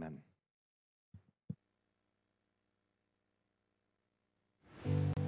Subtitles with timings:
[0.00, 0.18] Amen.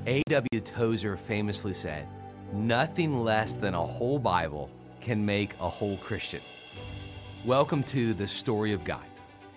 [0.07, 0.61] A.W.
[0.63, 2.09] Tozer famously said,
[2.55, 6.41] Nothing less than a whole Bible can make a whole Christian.
[7.45, 9.05] Welcome to the story of God.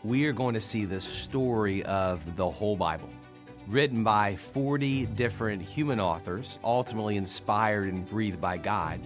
[0.03, 3.09] We are going to see the story of the whole Bible,
[3.67, 8.99] written by 40 different human authors, ultimately inspired and breathed by God,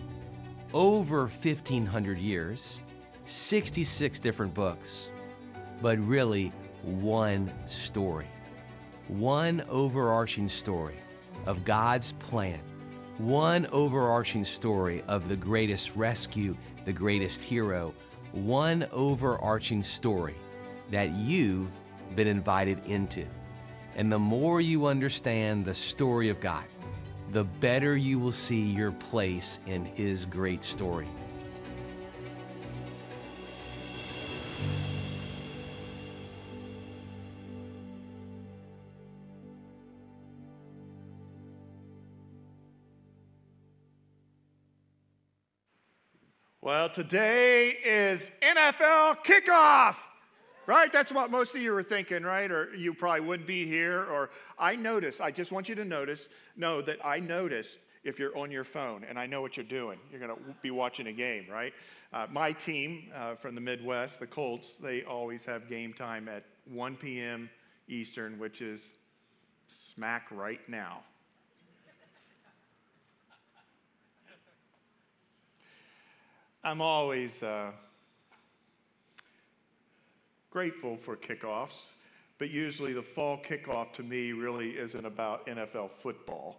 [0.74, 2.84] over 1,500 years,
[3.26, 5.12] 66 different books,
[5.82, 6.52] but really
[6.84, 8.28] one story,
[9.08, 10.98] one overarching story
[11.46, 12.60] of God's plan,
[13.18, 16.56] one overarching story of the greatest rescue,
[16.86, 17.94] the greatest hero,
[18.32, 20.36] one overarching story
[20.92, 21.70] that you've
[22.16, 23.26] been invited into.
[23.96, 26.66] And the more you understand the story of God,
[27.32, 31.08] the better you will see your place in His great story.
[46.94, 49.96] Today is NFL kickoff,
[50.66, 50.92] right?
[50.92, 52.50] That's what most of you were thinking, right?
[52.50, 54.06] Or you probably wouldn't be here.
[54.06, 58.36] Or I notice, I just want you to notice, know that I notice if you're
[58.38, 60.00] on your phone and I know what you're doing.
[60.10, 61.74] You're going to be watching a game, right?
[62.12, 66.44] Uh, my team uh, from the Midwest, the Colts, they always have game time at
[66.72, 67.50] 1 p.m.
[67.88, 68.82] Eastern, which is
[69.94, 71.02] smack right now.
[76.62, 77.72] I'm always uh,
[80.52, 81.86] grateful for kickoffs,
[82.38, 86.58] but usually the fall kickoff to me really isn't about NFL football.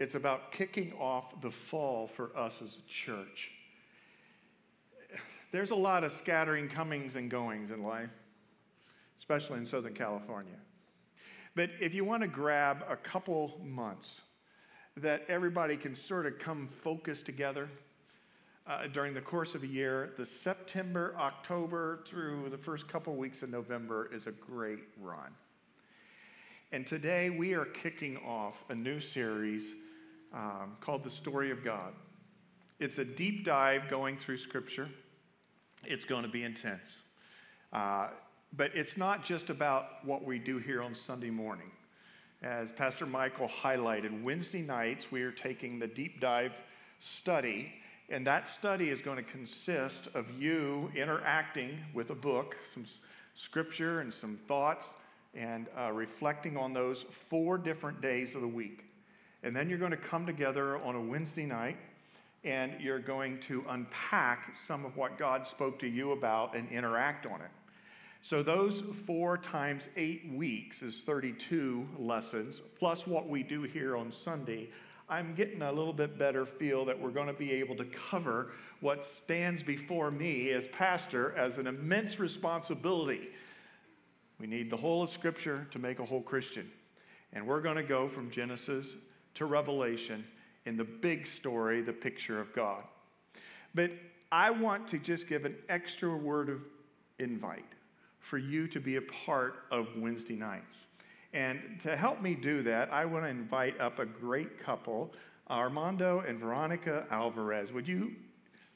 [0.00, 3.52] It's about kicking off the fall for us as a church.
[5.52, 8.10] There's a lot of scattering comings and goings in life,
[9.20, 10.58] especially in Southern California.
[11.54, 14.22] But if you want to grab a couple months
[14.96, 17.68] that everybody can sort of come focus together,
[18.70, 20.10] uh, during the course of a year.
[20.16, 25.32] The September, October through the first couple weeks of November is a great run.
[26.72, 29.74] And today we are kicking off a new series
[30.32, 31.92] um, called The Story of God.
[32.78, 34.88] It's a deep dive going through Scripture.
[35.84, 36.98] It's going to be intense.
[37.72, 38.08] Uh,
[38.56, 41.70] but it's not just about what we do here on Sunday morning.
[42.42, 46.52] As Pastor Michael highlighted, Wednesday nights we are taking the deep dive
[47.00, 47.72] study
[48.10, 52.84] and that study is going to consist of you interacting with a book, some
[53.34, 54.84] scripture, and some thoughts,
[55.34, 58.84] and uh, reflecting on those four different days of the week.
[59.44, 61.76] And then you're going to come together on a Wednesday night
[62.42, 67.26] and you're going to unpack some of what God spoke to you about and interact
[67.26, 67.50] on it.
[68.22, 74.12] So, those four times eight weeks is 32 lessons, plus what we do here on
[74.12, 74.68] Sunday
[75.10, 78.52] I'm getting a little bit better feel that we're going to be able to cover
[78.80, 83.28] what stands before me as pastor as an immense responsibility.
[84.38, 86.70] We need the whole of Scripture to make a whole Christian.
[87.32, 88.86] And we're going to go from Genesis
[89.34, 90.24] to Revelation
[90.64, 92.84] in the big story, the picture of God.
[93.74, 93.90] But
[94.30, 96.60] I want to just give an extra word of
[97.18, 97.64] invite
[98.20, 100.76] for you to be a part of Wednesday nights.
[101.32, 105.12] And to help me do that, I want to invite up a great couple,
[105.48, 107.70] Armando and Veronica Alvarez.
[107.72, 108.12] Would you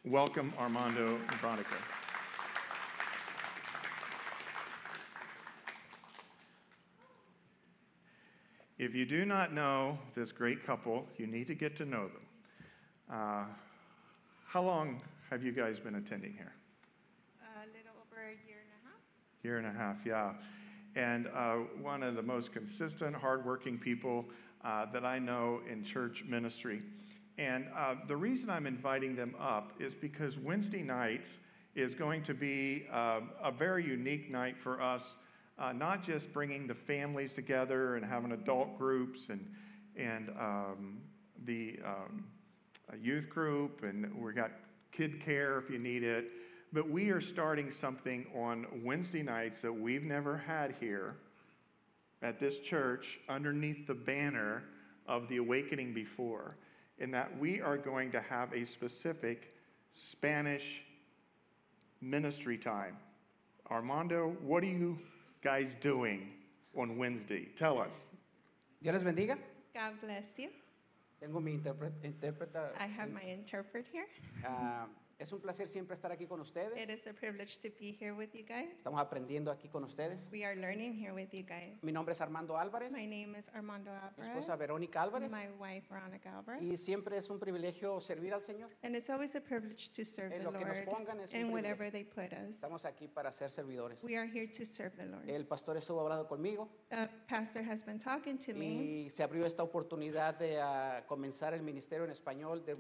[0.05, 1.75] welcome Armando and Veronica?
[8.79, 12.27] If you do not know this great couple, you need to get to know them.
[13.11, 13.45] Uh,
[14.47, 15.01] how long
[15.31, 16.53] have you guys been attending here?
[17.41, 19.01] A little over a year and a half.
[19.43, 20.35] Year and a half, yeah
[20.97, 24.25] and uh, one of the most consistent, hardworking people
[24.65, 26.83] uh, that I know in church ministry.
[27.37, 31.29] And uh, the reason I'm inviting them up is because Wednesday nights
[31.75, 35.03] is going to be uh, a very unique night for us,
[35.59, 39.45] uh, not just bringing the families together and having adult groups and,
[39.97, 40.99] and um,
[41.45, 42.25] the um,
[43.03, 44.53] youth group, and we've got
[44.93, 46.27] kid care if you need it.
[46.75, 51.15] But we are starting something on Wednesday nights that we've never had here
[52.21, 54.65] at this church underneath the banner
[55.07, 56.57] of the Awakening Before,
[56.99, 59.55] in that we are going to have a specific
[59.93, 60.83] Spanish
[62.01, 62.97] ministry time.
[63.71, 64.99] Armando, what are you
[65.45, 66.33] guys doing
[66.77, 67.51] on Wednesday?
[67.57, 67.93] Tell us.
[68.83, 69.39] Dios les bendiga.
[69.73, 70.49] God bless you.
[71.21, 72.59] Tengo mi intérprete.
[72.81, 74.07] I have my interpret here.
[74.45, 74.87] Ah,
[75.19, 76.89] Es un placer siempre estar aquí con It ustedes.
[76.89, 78.77] is a privilege to be here with you guys.
[78.77, 80.29] Estamos aprendiendo aquí con ustedes.
[80.33, 81.83] We are learning here with you guys.
[81.83, 84.27] Mi nombre es Armando Álvarez, My mi name is Armando Alvarez.
[84.27, 85.31] esposa Verónica Álvarez.
[85.31, 86.63] My wife Veronica Alvarez.
[86.63, 88.71] Y siempre es un privilegio servir al Señor.
[88.83, 91.53] And it's always a privilege to serve En the lo que nos pongan es un
[91.53, 92.55] whatever they put us.
[92.55, 94.03] Estamos aquí para ser servidores.
[94.03, 95.29] We are here to serve the Lord.
[95.29, 99.47] El pastor estuvo hablando conmigo A pastor has been talking to me, y se abrió
[99.47, 102.75] esta oportunidad de ah, comenzar el ministerio en español de.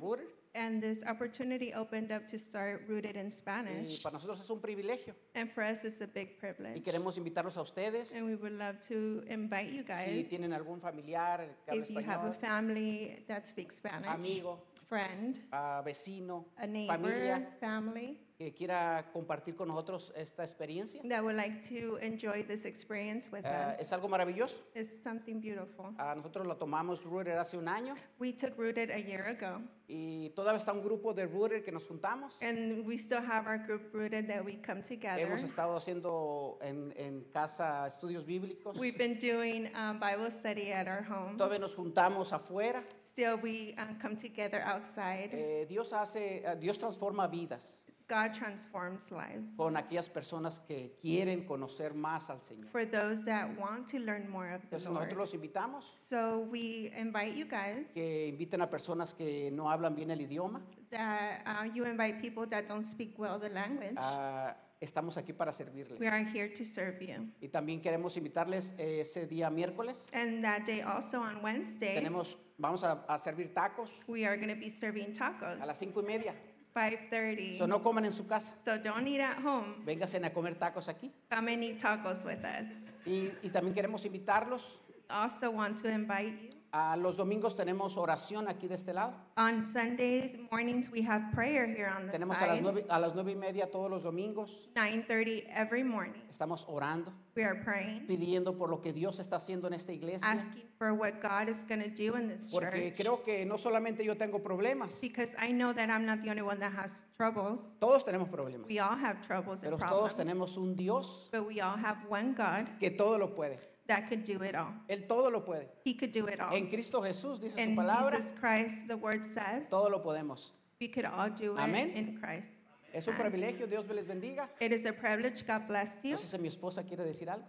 [0.54, 4.02] And this opportunity opened up to start Rooted in Y Spanish.
[4.02, 5.14] para nosotros es un privilegio.
[5.34, 6.82] And for us, it's a big Y privilege.
[6.82, 8.12] queremos invitarlos a ustedes.
[8.14, 11.98] And we would love to invite you Si guys, tienen algún familiar que if you
[12.00, 18.20] have a español, family that speaks Spanish, amigo, friend, ah, vecino, a neighbor, familia, family
[18.36, 21.00] que quiera compartir con nosotros esta experiencia.
[21.08, 23.80] that would like to enjoy this experience with Ah, us.
[23.80, 24.56] es algo maravilloso.
[24.74, 25.94] It's something beautiful.
[25.98, 27.04] Ah, nosotros lo tomamos
[27.38, 31.26] hace un año We took Rooted a year ago, y todavía está un grupo de
[31.26, 32.40] Rooter que nos juntamos.
[32.42, 35.20] and we still have our group Rooted that we come together.
[35.20, 38.78] Hemos estado haciendo en, en casa estudios bíblicos.
[38.78, 41.36] We've been doing um, Bible study at our home.
[41.36, 42.82] Todavía nos juntamos afuera.
[43.12, 45.30] Still, we um, come together outside.
[45.32, 49.54] Eh, Dios hace, eh, Dios transforma vidas God transforms lives.
[49.56, 52.68] con aquellas personas que quieren conocer más al Señor.
[52.70, 54.94] For those that want to learn more of the Entonces Lord.
[55.08, 59.94] nosotros los invitamos So we invite you guys que inviten a personas que no hablan
[59.94, 60.60] bien el idioma.
[60.90, 63.94] that uh, you invite people that don't speak well the language.
[63.96, 65.98] Ah, estamos aquí para servirles.
[65.98, 67.26] We are here to serve you.
[67.40, 70.06] Y también queremos invitarles eh, ese día miércoles.
[70.12, 74.54] And that day also on Wednesday, Tenemos, vamos a, a servir tacos we are going
[74.54, 75.58] to be serving tacos.
[75.60, 76.34] a las cinco y media.
[76.74, 77.56] 5:30.
[77.56, 78.54] So no coman en su casa.
[78.64, 79.76] So don't eat at home.
[79.84, 81.12] Vénganse a comer tacos aquí.
[81.30, 82.66] Come and eat tacos with us.
[83.06, 84.80] Y, y también queremos invitarlos.
[85.08, 86.63] Also want to invite you.
[86.76, 89.12] A los domingos tenemos oración aquí de este lado.
[89.36, 92.62] On Sundays mornings we have prayer here on the Tenemos a las, side.
[92.62, 94.68] nueve, a las nueve y media todos los domingos.
[94.74, 96.20] 9:30 every morning.
[96.28, 100.26] Estamos orando, We are praying, pidiendo por lo que Dios está haciendo en esta iglesia.
[100.28, 102.96] asking for what God is going to do in this Porque church.
[102.96, 106.42] creo que no solamente yo tengo problemas, Because I know that I'm not the only
[106.42, 107.60] one that has troubles.
[107.78, 108.66] todos tenemos problemas.
[108.68, 110.16] We all have troubles Pero and todos problems.
[110.16, 113.60] tenemos un Dios But we all have one God que todo lo puede.
[113.86, 114.72] That could do it all.
[114.88, 115.68] Él todo lo puede.
[115.84, 116.54] He could do it all.
[116.54, 120.52] En Cristo Jesús, dice su In palabra, Jesus Christ, the word says, todo lo podemos.
[120.80, 121.92] we could all do it Amén.
[121.94, 122.48] in Christ.
[122.92, 124.48] Es un privilegio, Dios les bendiga.
[124.60, 125.44] It is a privilege.
[125.46, 126.12] God bless you.
[126.12, 127.44] No sé si mi esposa quiere decir algo.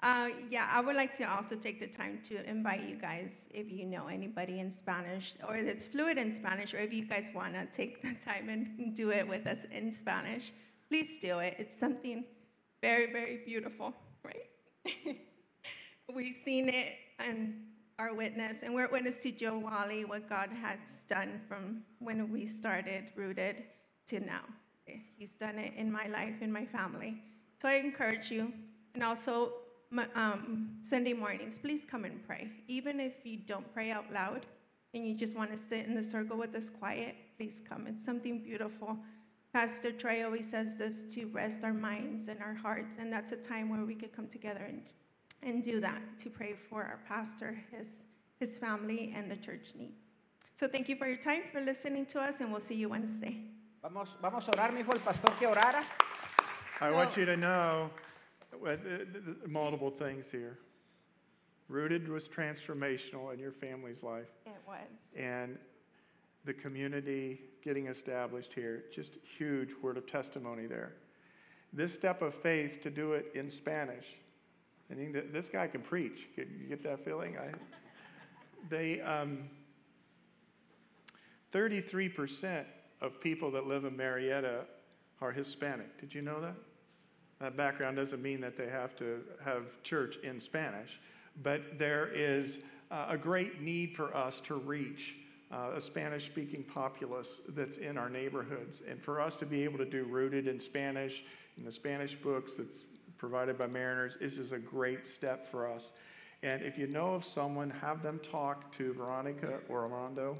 [0.00, 3.68] Uh, yeah, I would like to also take the time to invite you guys, if
[3.70, 7.54] you know anybody in Spanish or that's fluent in Spanish, or if you guys want
[7.54, 10.52] to take the time and do it with us in Spanish,
[10.88, 11.56] please do it.
[11.58, 12.24] It's something
[12.80, 13.92] very, very beautiful,
[14.22, 15.16] right?
[16.14, 17.54] We've seen it and
[17.98, 20.78] our witness, and we're witness to Joe Wally, what God has
[21.08, 23.64] done from when we started Rooted
[24.06, 24.40] to now.
[25.18, 27.22] He's done it in my life, in my family.
[27.60, 28.52] So I encourage you,
[28.94, 29.52] and also
[30.14, 32.50] um, Sunday mornings, please come and pray.
[32.68, 34.46] Even if you don't pray out loud
[34.94, 37.86] and you just want to sit in the circle with us quiet, please come.
[37.86, 38.96] It's something beautiful.
[39.52, 43.36] Pastor Trey always says this to rest our minds and our hearts, and that's a
[43.36, 44.82] time where we could come together and,
[45.42, 47.86] and do that to pray for our pastor, his,
[48.38, 50.02] his family, and the church needs.
[50.54, 53.38] So thank you for your time, for listening to us, and we'll see you Wednesday.
[53.82, 55.84] Vamos, vamos a orar, mi hijo, el pastor que orara.
[56.80, 57.90] I want you to know
[58.52, 60.58] uh, th- th- th- multiple things here.
[61.68, 64.76] Rooted was transformational in your family's life, It was.
[65.16, 65.58] and
[66.44, 70.94] the community getting established here, just huge word of testimony there.
[71.72, 74.06] This step of faith to do it in Spanish,
[74.90, 76.28] and you this guy can preach.
[76.36, 77.36] You get that feeling?
[77.36, 77.52] I,
[78.70, 79.48] they, um,
[81.52, 82.64] 33%
[83.00, 84.64] of people that live in Murrieta
[85.20, 86.00] are Hispanic.
[86.00, 86.54] Did you know that?
[87.40, 91.00] That background doesn't mean that they have to have church in Spanish,
[91.42, 92.58] but there is
[92.90, 95.14] uh, a great need for us to reach
[95.52, 98.82] uh, a Spanish speaking populace that's in our neighborhoods.
[98.88, 101.22] And for us to be able to do rooted in Spanish,
[101.56, 102.84] in the Spanish books that's
[103.18, 105.82] provided by Mariners, this is just a great step for us.
[106.42, 110.38] And if you know of someone, have them talk to Veronica or Armando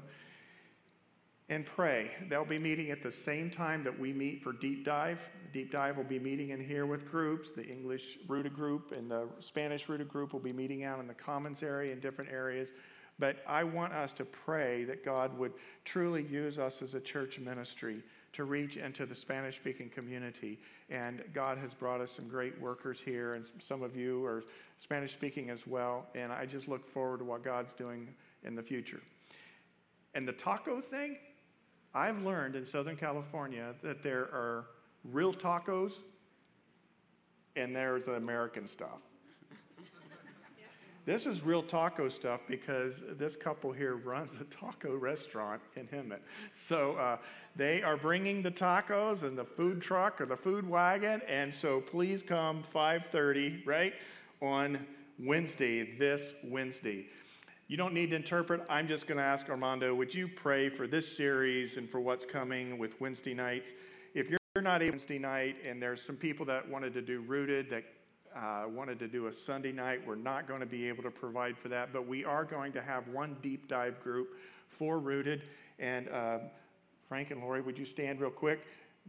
[1.49, 2.11] and pray.
[2.29, 5.19] They'll be meeting at the same time that we meet for deep dive.
[5.51, 7.49] Deep dive will be meeting in here with groups.
[7.55, 11.13] The English rooted group and the Spanish rooted group will be meeting out in the
[11.13, 12.69] commons area in different areas.
[13.17, 15.51] But I want us to pray that God would
[15.83, 20.59] truly use us as a church ministry to reach into the Spanish speaking community.
[20.89, 24.43] And God has brought us some great workers here, and some of you are
[24.79, 26.07] Spanish speaking as well.
[26.15, 28.07] And I just look forward to what God's doing
[28.43, 29.01] in the future.
[30.15, 31.17] And the taco thing,
[31.93, 34.65] I've learned in Southern California that there are
[35.03, 35.93] real tacos
[37.55, 38.99] and there's American stuff.
[41.05, 46.19] This is real taco stuff because this couple here runs a taco restaurant in Hemet.
[46.67, 47.17] So uh,
[47.55, 51.81] they are bringing the tacos and the food truck or the food wagon, and so
[51.81, 53.93] please come 5:30 right
[54.41, 54.85] on
[55.19, 57.07] Wednesday, this Wednesday.
[57.67, 58.61] You don't need to interpret.
[58.69, 62.25] I'm just going to ask Armando, would you pray for this series and for what's
[62.25, 63.69] coming with Wednesday nights?
[64.15, 67.69] If you're not able Wednesday night, and there's some people that wanted to do rooted
[67.69, 67.83] that
[68.35, 70.05] uh, wanted to do a Sunday night.
[70.05, 72.81] We're not going to be able to provide for that, but we are going to
[72.81, 74.29] have one deep dive group
[74.77, 75.43] for Rooted.
[75.79, 76.39] And uh,
[77.07, 78.61] Frank and Lori, would you stand real quick?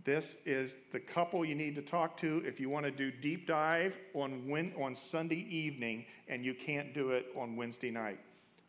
[0.05, 3.47] This is the couple you need to talk to if you want to do deep
[3.47, 8.19] dive on, when, on Sunday evening and you can't do it on Wednesday night.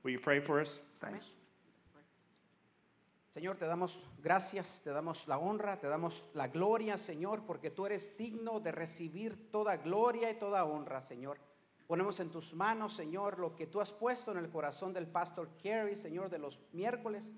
[0.03, 0.79] Will you pray for us?
[0.99, 1.27] Thanks.
[3.31, 7.85] Señor, te damos gracias, te damos la honra, te damos la gloria, Señor, porque tú
[7.85, 11.39] eres digno de recibir toda gloria y toda honra, Señor.
[11.87, 15.55] Ponemos en tus manos, Señor, lo que tú has puesto en el corazón del pastor
[15.55, 17.33] Kerry, Señor, de los miércoles.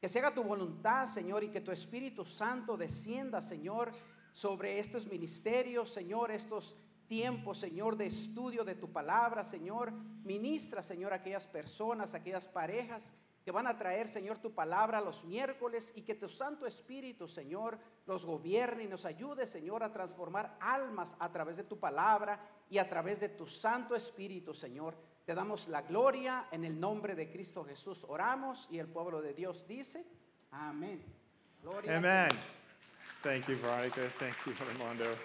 [0.00, 3.92] Que se haga tu voluntad, Señor, y que tu Espíritu Santo descienda, Señor,
[4.32, 6.74] sobre estos ministerios, Señor, estos
[7.06, 9.92] tiempos, Señor, de estudio de tu palabra, Señor.
[9.92, 15.92] Ministra, Señor, aquellas personas, aquellas parejas que van a traer, Señor, tu palabra los miércoles
[15.94, 21.14] y que tu Santo Espíritu, Señor, los gobierne y nos ayude, Señor, a transformar almas
[21.20, 24.96] a través de tu palabra y a través de tu Santo Espíritu, Señor.
[25.26, 28.06] Te damos la gloria en el nombre de Cristo Jesús.
[28.08, 30.06] Oramos y el pueblo de Dios dice,
[30.50, 31.02] amén.
[31.62, 32.30] Gloria Amen.
[33.22, 34.10] Thank you, Veronica.
[34.18, 35.16] Thank you, Armando.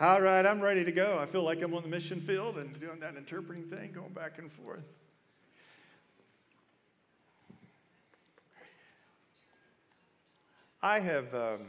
[0.00, 1.18] All right, I'm ready to go.
[1.20, 4.38] I feel like I'm on the mission field and doing that interpreting thing, going back
[4.38, 4.84] and forth.
[10.82, 11.60] I have um,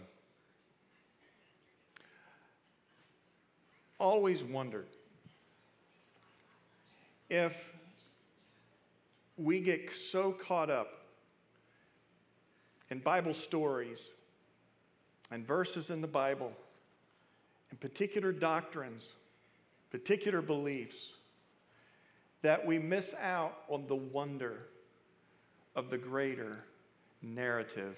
[4.00, 4.88] always wondered
[7.28, 7.54] if
[9.36, 10.90] we get so caught up
[12.92, 14.00] in Bible stories
[15.32, 16.52] and verses in the Bible
[17.72, 19.08] and particular doctrines,
[19.92, 21.14] particular beliefs,
[22.44, 24.68] that we miss out on the wonder
[25.76, 26.64] of the greater
[27.24, 27.98] narrative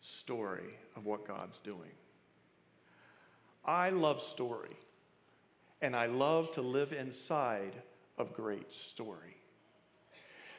[0.00, 1.90] story of what God's doing.
[3.64, 4.76] I love story,
[5.82, 7.74] and I love to live inside
[8.16, 9.36] of great story.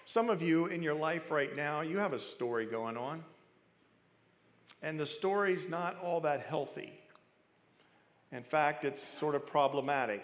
[0.05, 3.23] Some of you in your life right now, you have a story going on,
[4.81, 6.93] and the story's not all that healthy.
[8.31, 10.23] In fact, it's sort of problematic,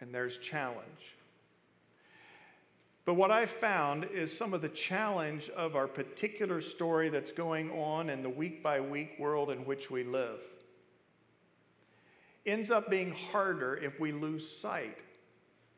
[0.00, 1.13] and there's challenge.
[3.04, 7.70] But what I found is some of the challenge of our particular story that's going
[7.70, 10.40] on in the week by week world in which we live
[12.46, 14.98] ends up being harder if we lose sight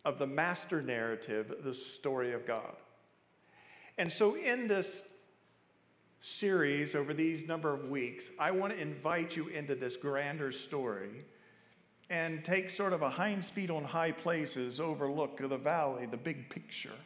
[0.04, 2.75] of the master narrative, the story of God.
[3.99, 5.02] And so, in this
[6.21, 11.25] series over these number of weeks, I want to invite you into this grander story
[12.11, 16.50] and take sort of a hind's feet on high places, overlook the valley, the big
[16.50, 16.99] picture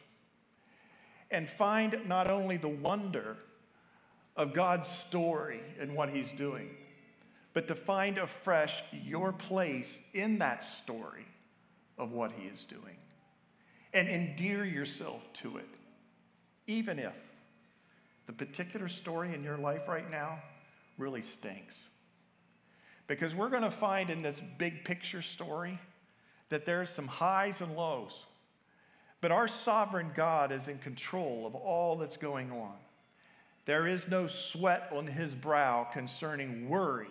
[1.31, 3.37] and find not only the wonder
[4.35, 6.69] of God's story and what He's doing,
[7.53, 11.25] but to find afresh your place in that story
[11.97, 12.95] of what He is doing
[13.93, 15.67] and endear yourself to it,
[16.67, 17.13] even if
[18.25, 20.39] the particular story in your life right now
[20.97, 21.75] really stinks.
[23.07, 25.77] Because we're going to find in this big picture story
[26.49, 28.25] that there's some highs and lows.
[29.21, 32.73] But our sovereign God is in control of all that's going on.
[33.65, 37.07] There is no sweat on his brow concerning worry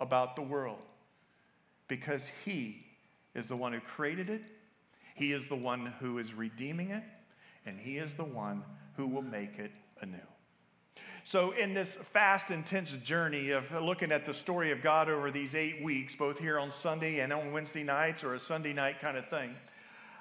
[0.00, 0.78] about the world
[1.88, 2.86] because he
[3.34, 4.42] is the one who created it,
[5.14, 7.02] he is the one who is redeeming it,
[7.66, 8.62] and he is the one
[8.96, 10.16] who will make it anew.
[11.24, 15.54] So, in this fast, intense journey of looking at the story of God over these
[15.54, 19.16] eight weeks, both here on Sunday and on Wednesday nights or a Sunday night kind
[19.16, 19.54] of thing,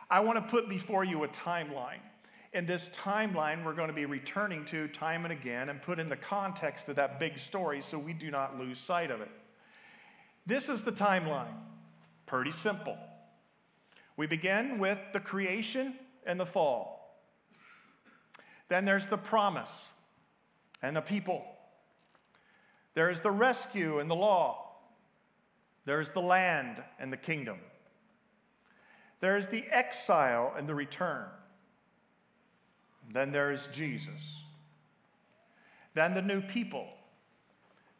[0.09, 1.99] I want to put before you a timeline.
[2.53, 6.09] And this timeline we're going to be returning to time and again and put in
[6.09, 9.29] the context of that big story so we do not lose sight of it.
[10.45, 11.53] This is the timeline.
[12.25, 12.97] Pretty simple.
[14.15, 15.95] We begin with the creation
[16.25, 17.21] and the fall.
[18.69, 19.69] Then there's the promise
[20.81, 21.43] and the people.
[22.95, 24.71] There's the rescue and the law.
[25.85, 27.59] There's the land and the kingdom.
[29.19, 31.25] There's the exile and the return.
[33.13, 34.43] Then there's Jesus.
[35.93, 36.87] then the new people,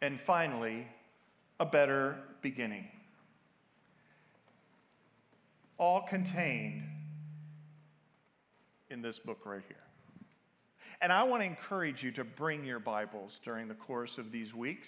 [0.02, 0.86] and finally,
[1.60, 2.88] a better beginning.
[5.80, 6.84] All contained
[8.92, 9.78] in this book right here.
[11.02, 14.54] And I want to encourage you to bring your Bibles during the course of these
[14.54, 14.88] weeks.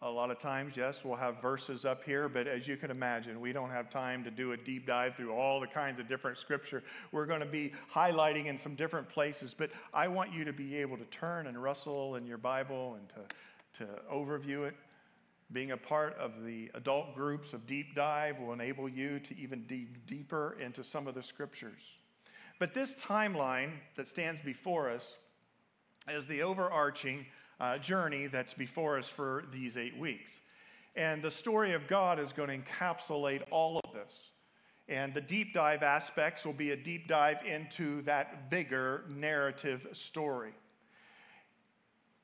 [0.00, 3.40] A lot of times, yes, we'll have verses up here, but as you can imagine,
[3.40, 6.38] we don't have time to do a deep dive through all the kinds of different
[6.38, 6.84] scripture.
[7.10, 10.76] We're going to be highlighting in some different places, but I want you to be
[10.76, 14.76] able to turn and wrestle in your Bible and to, to overview it.
[15.50, 19.64] Being a part of the adult groups of deep dive will enable you to even
[19.66, 21.82] dig deeper into some of the scriptures.
[22.60, 25.16] But this timeline that stands before us
[26.08, 27.26] is the overarching
[27.60, 30.32] uh, journey that's before us for these eight weeks.
[30.96, 34.12] And the story of God is going to encapsulate all of this.
[34.88, 40.54] And the deep dive aspects will be a deep dive into that bigger narrative story.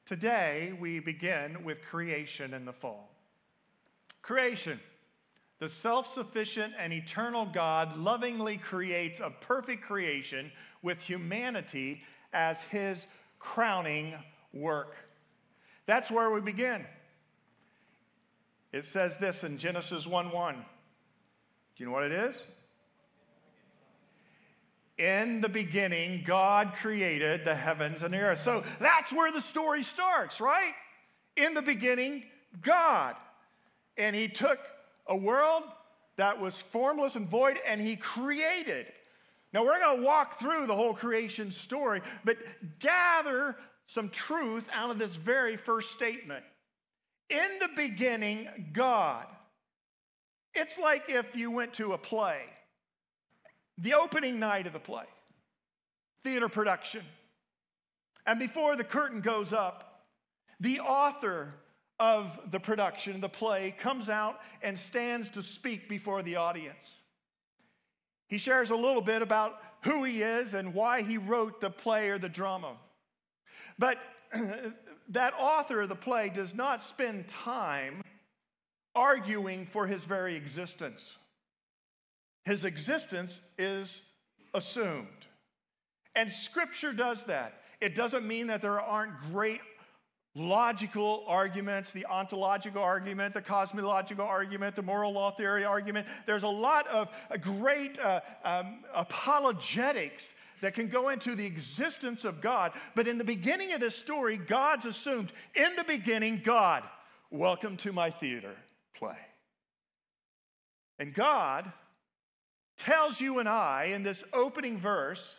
[0.07, 3.11] Today, we begin with creation and the fall.
[4.23, 4.81] Creation.
[5.61, 10.51] The self sufficient and eternal God lovingly creates a perfect creation
[10.83, 13.07] with humanity as his
[13.39, 14.15] crowning
[14.53, 14.97] work.
[15.87, 16.85] That's where we begin.
[18.73, 20.55] It says this in Genesis 1 1.
[20.55, 20.61] Do
[21.77, 22.43] you know what it is?
[24.97, 28.41] In the beginning, God created the heavens and the earth.
[28.41, 30.73] So that's where the story starts, right?
[31.37, 32.23] In the beginning,
[32.63, 33.17] God.
[33.97, 34.59] And He took
[35.09, 35.65] a world
[36.17, 38.87] that was formless and void and He created.
[39.53, 42.37] Now, we're going to walk through the whole creation story, but
[42.81, 46.45] gather some truth out of this very first statement.
[47.31, 49.27] In the beginning, God.
[50.55, 52.43] It's like if you went to a play,
[53.79, 55.05] the opening night of the play,
[56.23, 57.03] theater production.
[58.27, 60.05] And before the curtain goes up,
[60.61, 61.55] the author
[61.99, 67.01] of the production, the play, comes out and stands to speak before the audience.
[68.29, 72.09] He shares a little bit about who he is and why he wrote the play
[72.09, 72.77] or the drama.
[73.79, 73.99] But
[75.11, 78.03] that author of the play does not spend time
[78.95, 81.17] arguing for his very existence.
[82.45, 84.03] His existence is
[84.53, 85.27] assumed.
[86.15, 87.61] And scripture does that.
[87.81, 89.61] It doesn't mean that there aren't great
[90.37, 96.07] logical arguments, the ontological argument, the cosmological argument, the moral law theory argument.
[96.27, 97.09] There's a lot of
[97.41, 100.31] great uh, um, apologetics
[100.65, 102.73] that can go into the existence of God.
[102.95, 106.83] But in the beginning of this story, God's assumed, in the beginning, God,
[107.31, 108.55] welcome to my theater
[108.95, 109.19] play.
[110.99, 111.71] And God
[112.79, 115.37] tells you and I in this opening verse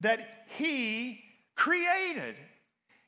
[0.00, 0.26] that
[0.56, 1.20] He
[1.54, 2.36] created.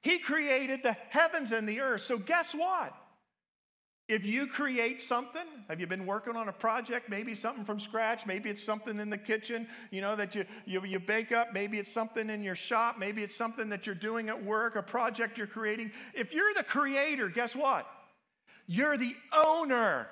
[0.02, 2.02] He created the heavens and the earth.
[2.02, 2.92] So, guess what?
[4.08, 8.26] If you create something, have you been working on a project, maybe something from scratch,
[8.26, 11.78] maybe it's something in the kitchen, you know, that you, you, you bake up, maybe
[11.78, 15.38] it's something in your shop, maybe it's something that you're doing at work, a project
[15.38, 15.92] you're creating.
[16.14, 17.86] If you're the creator, guess what?
[18.66, 20.08] You're the owner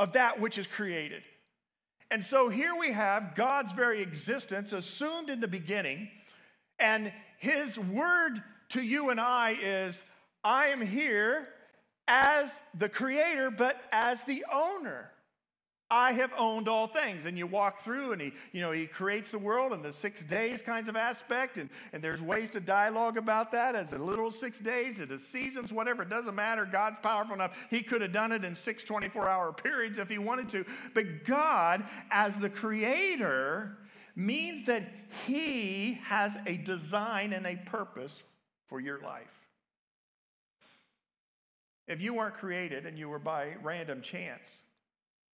[0.00, 1.22] of that which is created.
[2.10, 6.08] And so here we have God's very existence assumed in the beginning,
[6.80, 10.02] and his word to you and I is,
[10.42, 11.48] I am here
[12.08, 15.10] as the creator, but as the owner.
[15.90, 17.24] I have owned all things.
[17.24, 20.22] And you walk through and he, you know, he creates the world in the six
[20.22, 21.56] days kinds of aspect.
[21.56, 25.26] And, and there's ways to dialogue about that as a literal six days, it is
[25.26, 26.02] seasons, whatever.
[26.02, 26.66] It doesn't matter.
[26.66, 27.52] God's powerful enough.
[27.70, 30.66] He could have done it in six 24 hour periods if he wanted to.
[30.92, 33.78] But God, as the creator,
[34.14, 34.82] means that
[35.26, 38.12] he has a design and a purpose
[38.68, 39.30] for your life.
[41.88, 44.46] If you weren't created and you were by random chance,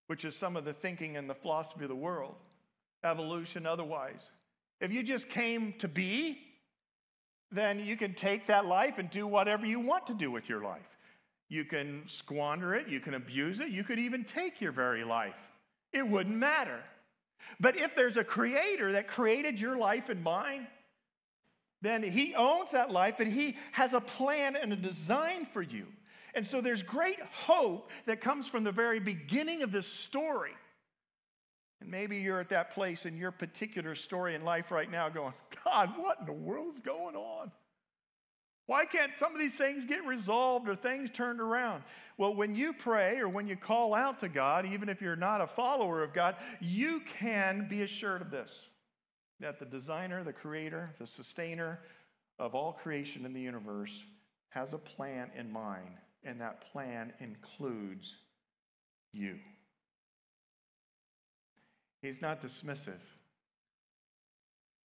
[0.06, 2.36] which is some of the thinking and the philosophy of the world,
[3.02, 4.20] evolution otherwise,
[4.80, 6.38] if you just came to be,
[7.50, 10.62] then you can take that life and do whatever you want to do with your
[10.62, 10.82] life.
[11.48, 15.34] You can squander it, you can abuse it, you could even take your very life.
[15.92, 16.80] It wouldn't matter.
[17.60, 20.66] But if there's a creator that created your life and mine,
[21.82, 25.86] then he owns that life, but he has a plan and a design for you.
[26.34, 30.52] And so there's great hope that comes from the very beginning of this story.
[31.80, 35.34] And maybe you're at that place in your particular story in life right now going,
[35.64, 37.52] God, what in the world's going on?
[38.66, 41.84] Why can't some of these things get resolved or things turned around?
[42.16, 45.42] Well, when you pray or when you call out to God, even if you're not
[45.42, 48.50] a follower of God, you can be assured of this
[49.40, 51.80] that the designer, the creator, the sustainer
[52.38, 53.92] of all creation in the universe
[54.48, 58.16] has a plan in mind, and that plan includes
[59.12, 59.36] you.
[62.02, 63.00] He's not dismissive.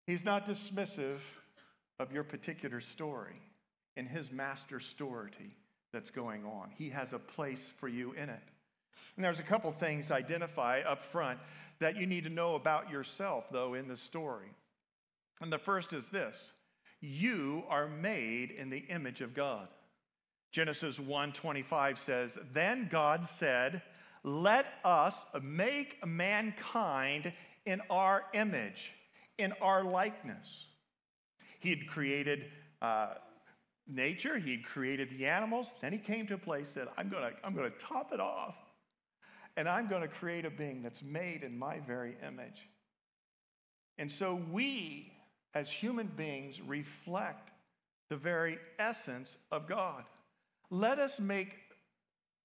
[0.06, 1.20] He's not dismissive
[2.00, 3.42] of your particular story
[3.98, 5.56] in his master story
[5.92, 6.70] that's going on.
[6.78, 8.44] He has a place for you in it.
[9.16, 11.40] And there's a couple things to identify up front
[11.80, 14.52] that you need to know about yourself, though, in the story.
[15.42, 16.36] And the first is this
[17.02, 19.68] you are made in the image of God.
[20.52, 23.82] Genesis 1:25 says, "Then God said,
[24.24, 27.32] let us make mankind
[27.66, 28.92] in our image,
[29.38, 30.66] in our likeness.
[31.60, 32.46] He had created
[32.82, 33.16] uh,
[33.88, 35.68] nature, he had created the animals.
[35.82, 38.20] Then he came to a place said, I'm going to I'm going to top it
[38.20, 38.56] off,
[39.56, 42.68] and I'm going to create a being that's made in my very image.
[43.98, 45.12] And so we,
[45.54, 47.52] as human beings, reflect
[48.10, 50.04] the very essence of God.
[50.70, 51.54] Let us make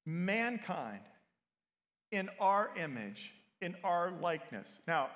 [0.07, 1.01] mankind
[2.13, 4.69] in our image, in our likeness.
[4.87, 5.11] Now,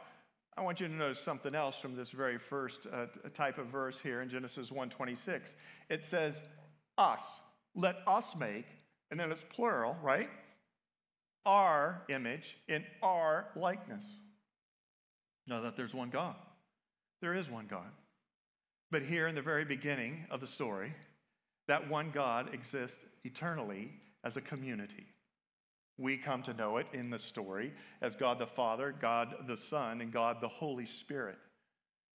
[0.57, 3.99] I want you to notice something else from this very first uh, type of verse
[4.03, 5.55] here in Genesis 1:26.
[5.89, 6.35] It says
[6.99, 7.23] us.
[7.75, 8.67] Let us make,
[9.11, 10.29] and then it's plural, right?
[11.47, 14.05] Our image in our likeness.
[15.47, 16.35] Know that there's one God.
[17.21, 17.91] There is one God.
[18.91, 20.93] But here in the very beginning of the story,
[21.69, 23.93] that one God exists eternally
[24.25, 25.07] as a community.
[25.99, 30.01] We come to know it in the story as God the Father, God the Son,
[30.01, 31.39] and God the Holy Spirit.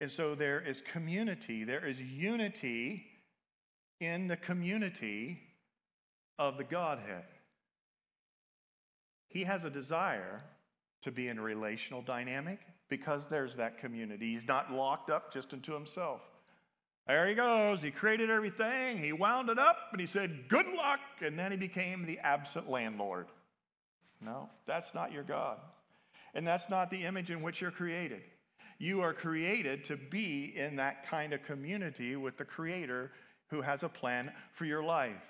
[0.00, 3.04] And so there is community, there is unity
[4.00, 5.38] in the community
[6.38, 7.24] of the Godhead.
[9.28, 10.42] He has a desire
[11.02, 14.34] to be in a relational dynamic because there's that community.
[14.34, 16.20] He's not locked up just into himself.
[17.06, 17.82] There he goes.
[17.82, 18.98] He created everything.
[18.98, 21.00] He wound it up and he said, Good luck.
[21.20, 23.26] And then he became the absent landlord.
[24.20, 25.58] No, that's not your God.
[26.34, 28.22] And that's not the image in which you're created.
[28.78, 33.10] You are created to be in that kind of community with the Creator
[33.48, 35.22] who has a plan for your life.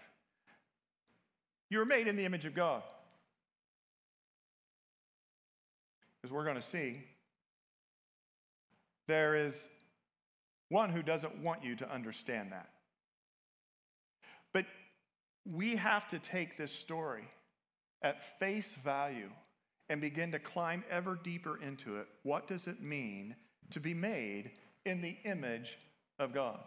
[1.69, 2.83] You're made in the image of God.
[6.25, 7.03] As we're going to see,
[9.09, 9.55] there is
[10.73, 12.71] one who doesn't want you to understand that.
[14.53, 14.65] But
[15.45, 17.25] we have to take this story
[18.03, 19.29] at face value
[19.91, 22.07] and begin to climb ever deeper into it.
[22.23, 23.37] What does it mean
[23.71, 24.51] to be made
[24.87, 25.77] in the image
[26.19, 26.59] of God?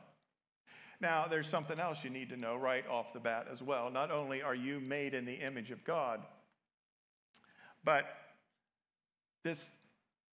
[1.01, 3.89] Now, there's something else you need to know right off the bat as well.
[3.89, 6.21] Not only are you made in the image of God,
[7.83, 8.05] but
[9.43, 9.59] this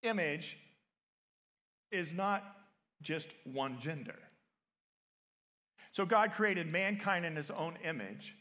[0.02, 0.56] image
[1.90, 2.44] is not
[3.02, 4.18] just one gender.
[5.92, 8.34] So, God created mankind in his own image,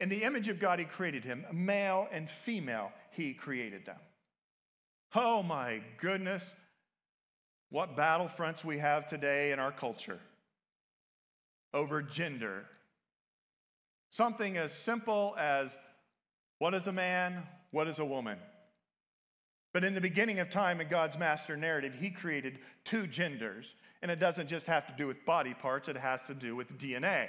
[0.00, 1.44] in the image of God, He created him.
[1.52, 3.98] Male and female, He created them.
[5.14, 6.42] Oh my goodness,
[7.70, 10.20] what battlefronts we have today in our culture
[11.74, 12.64] over gender.
[14.10, 15.70] Something as simple as
[16.58, 18.38] what is a man, what is a woman?
[19.74, 23.66] But in the beginning of time in God's master narrative, He created two genders.
[24.02, 26.78] And it doesn't just have to do with body parts, it has to do with
[26.78, 27.26] DNA,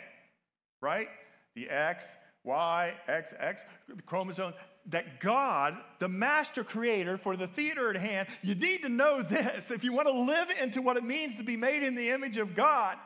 [0.82, 1.08] right?
[1.56, 2.06] The X
[2.44, 4.54] Y, X, X, the chromosome,
[4.88, 9.72] that God, the master creator for the theater at hand, you need to know this
[9.72, 12.38] if you want to live into what it means to be made in the image
[12.38, 12.98] of God,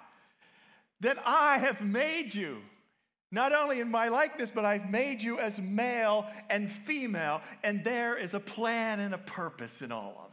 [1.01, 2.59] that I have made you.
[3.31, 8.15] Not only in my likeness, but I've made you as male and female, and there
[8.15, 10.32] is a plan and a purpose in all of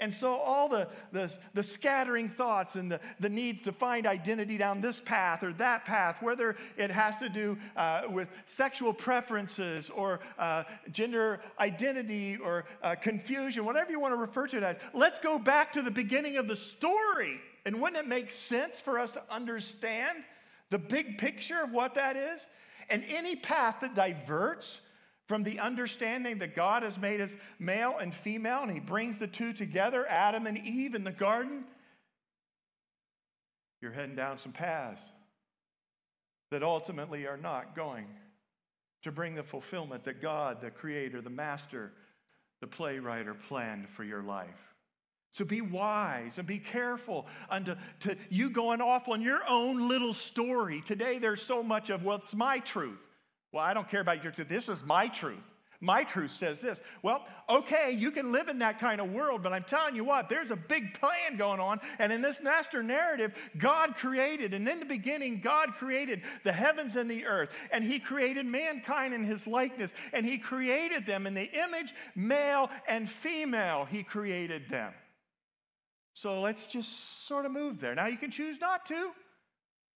[0.00, 4.58] And so, all the, the, the, scattering thoughts and the, the needs to find identity
[4.58, 9.90] down this path or that path, whether it has to do uh, with sexual preferences
[9.90, 14.76] or uh, gender identity or uh, confusion, whatever you want to refer to it as,
[14.92, 17.40] let's go back to the beginning of the story.
[17.64, 20.18] And wouldn't it make sense for us to understand
[20.70, 22.40] the big picture of what that is?
[22.90, 24.80] And any path that diverts
[25.26, 29.26] from the understanding that God has made us male and female, and He brings the
[29.26, 31.64] two together, Adam and Eve in the garden,
[33.80, 35.02] you're heading down some paths
[36.50, 38.06] that ultimately are not going
[39.02, 41.92] to bring the fulfillment that God, the Creator, the Master,
[42.60, 44.48] the playwriter, planned for your life.
[45.32, 50.14] So be wise and be careful unto to you going off on your own little
[50.14, 50.80] story.
[50.86, 53.00] Today there's so much of, well, it's my truth.
[53.54, 54.48] Well, I don't care about your truth.
[54.48, 55.38] This is my truth.
[55.80, 56.80] My truth says this.
[57.02, 60.28] Well, okay, you can live in that kind of world, but I'm telling you what,
[60.28, 61.78] there's a big plan going on.
[62.00, 66.96] And in this master narrative, God created, and in the beginning, God created the heavens
[66.96, 71.34] and the earth, and He created mankind in His likeness, and He created them in
[71.34, 74.92] the image, male and female, He created them.
[76.14, 77.94] So let's just sort of move there.
[77.94, 79.12] Now, you can choose not to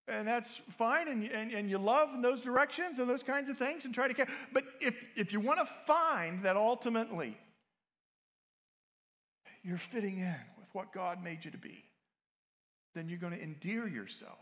[0.09, 3.59] and that's fine and, and, and you love in those directions and those kinds of
[3.59, 4.29] things and try to care.
[4.53, 7.37] But if, if you want to find that ultimately
[9.63, 11.85] you're fitting in with what god made you to be
[12.95, 14.39] then you're going to endear yourself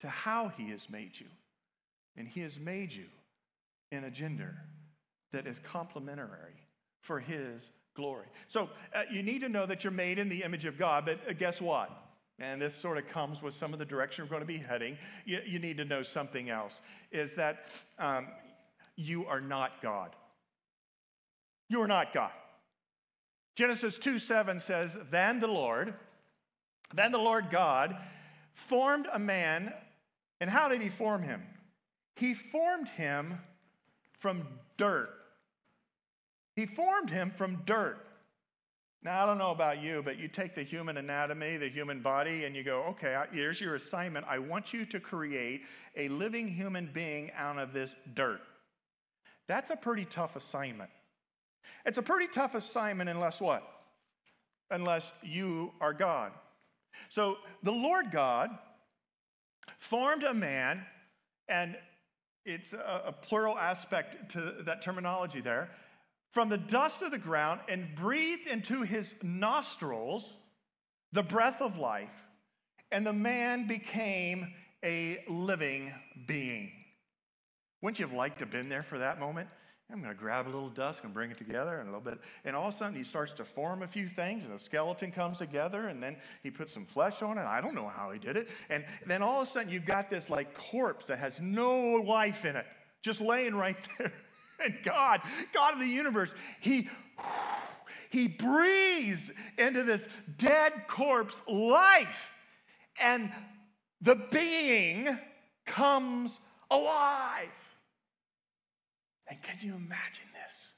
[0.00, 1.26] to how he has made you.
[2.16, 3.06] And he has made you
[3.92, 4.56] in a gender
[5.32, 6.54] that is complementary
[7.02, 8.26] for his glory.
[8.48, 11.20] So uh, you need to know that you're made in the image of god but
[11.28, 11.90] uh, guess what
[12.38, 14.98] and this sort of comes with some of the direction we're going to be heading,
[15.24, 17.66] you, you need to know something else is that
[17.98, 18.28] um,
[18.96, 20.14] you are not God.
[21.68, 22.30] You are not God.
[23.56, 25.94] Genesis 2 7 says, Then the Lord,
[26.94, 27.96] then the Lord God
[28.68, 29.72] formed a man.
[30.40, 31.42] And how did he form him?
[32.16, 33.38] He formed him
[34.18, 34.46] from
[34.76, 35.08] dirt.
[36.54, 38.05] He formed him from dirt.
[39.06, 42.44] Now, I don't know about you, but you take the human anatomy, the human body,
[42.44, 44.26] and you go, okay, here's your assignment.
[44.28, 45.60] I want you to create
[45.96, 48.40] a living human being out of this dirt.
[49.46, 50.90] That's a pretty tough assignment.
[51.84, 53.62] It's a pretty tough assignment unless what?
[54.72, 56.32] Unless you are God.
[57.08, 58.50] So the Lord God
[59.78, 60.84] formed a man,
[61.48, 61.76] and
[62.44, 65.70] it's a, a plural aspect to that terminology there
[66.36, 70.34] from the dust of the ground and breathed into his nostrils
[71.12, 72.12] the breath of life,
[72.92, 74.52] and the man became
[74.84, 75.90] a living
[76.26, 76.70] being.
[77.80, 79.48] Wouldn't you have liked to have been there for that moment?
[79.90, 82.18] I'm going to grab a little dust and bring it together and a little bit.
[82.44, 85.12] And all of a sudden, he starts to form a few things, and a skeleton
[85.12, 87.46] comes together, and then he puts some flesh on it.
[87.46, 88.48] I don't know how he did it.
[88.68, 92.44] And then all of a sudden, you've got this like corpse that has no life
[92.44, 92.66] in it,
[93.00, 94.12] just laying right there.
[94.64, 95.20] And God,
[95.52, 96.88] God of the universe, He
[98.10, 100.06] he breathes into this
[100.38, 102.16] dead corpse life,
[102.98, 103.30] and
[104.00, 105.18] the being
[105.66, 106.38] comes
[106.70, 107.48] alive.
[109.28, 110.72] And can you imagine this?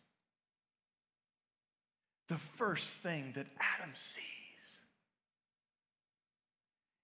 [2.29, 4.25] The first thing that Adam sees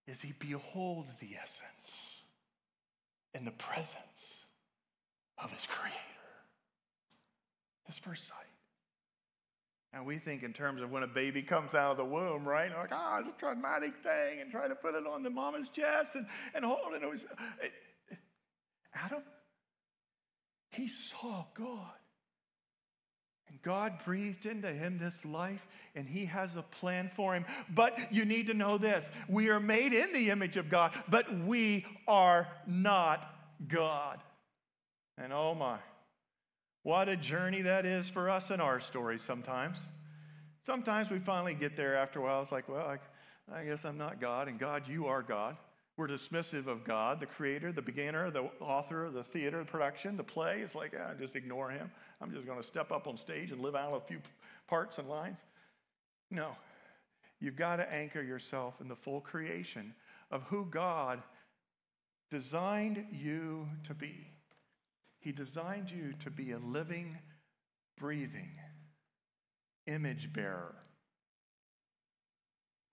[0.06, 2.22] is he beholds the essence
[3.34, 4.46] and the presence
[5.38, 6.13] of his creator.
[7.86, 8.36] His first sight.
[9.92, 12.66] And we think in terms of when a baby comes out of the womb, right?
[12.66, 15.30] And Like, ah, oh, it's a traumatic thing, and try to put it on the
[15.30, 17.02] mama's chest and, and hold it.
[17.02, 17.24] it, was,
[17.62, 17.72] it
[18.92, 19.22] Adam,
[20.70, 21.92] he saw God.
[23.48, 27.44] And God breathed into him this life, and he has a plan for him.
[27.72, 31.26] But you need to know this we are made in the image of God, but
[31.46, 33.32] we are not
[33.68, 34.18] God.
[35.18, 35.78] And oh my.
[36.84, 39.78] What a journey that is for us in our story sometimes.
[40.66, 42.42] Sometimes we finally get there after a while.
[42.42, 45.56] It's like, well, I, I guess I'm not God, and God, you are God.
[45.96, 50.24] We're dismissive of God, the creator, the beginner, the author, the theater, the production, the
[50.24, 50.60] play.
[50.60, 51.90] It's like, yeah, just ignore him.
[52.20, 54.18] I'm just going to step up on stage and live out a few
[54.68, 55.38] parts and lines.
[56.30, 56.50] No.
[57.40, 59.94] You've got to anchor yourself in the full creation
[60.30, 61.22] of who God
[62.30, 64.26] designed you to be.
[65.24, 67.16] He designed you to be a living,
[67.98, 68.50] breathing
[69.86, 70.74] image bearer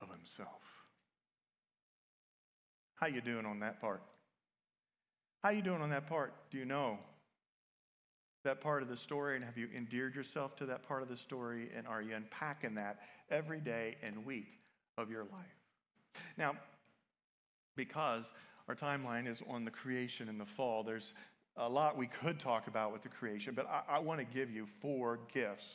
[0.02, 0.62] of himself.
[2.96, 4.02] How you doing on that part?
[5.44, 6.34] How you doing on that part?
[6.52, 7.00] Do you know
[8.46, 11.18] that part of the story and have you endeared yourself to that part of the
[11.18, 14.48] story and are you unpacking that every day and week
[14.98, 16.22] of your life?
[16.38, 16.56] Now,
[17.76, 18.24] because
[18.70, 21.14] our timeline is on the creation and the fall, there's
[21.58, 24.50] a lot we could talk about with the creation, but I, I want to give
[24.50, 25.66] you four gifts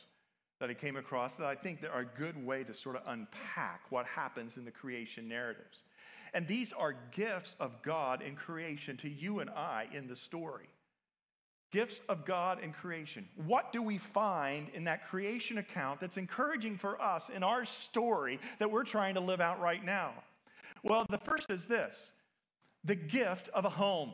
[0.61, 3.83] that I came across that I think are a good way to sort of unpack
[3.91, 5.83] what happens in the creation narratives.
[6.33, 10.69] And these are gifts of God in creation to you and I in the story.
[11.73, 13.29] Gifts of God in creation.
[13.47, 18.39] What do we find in that creation account that's encouraging for us in our story
[18.59, 20.12] that we're trying to live out right now?
[20.83, 21.95] Well, the first is this
[22.85, 24.12] the gift of a home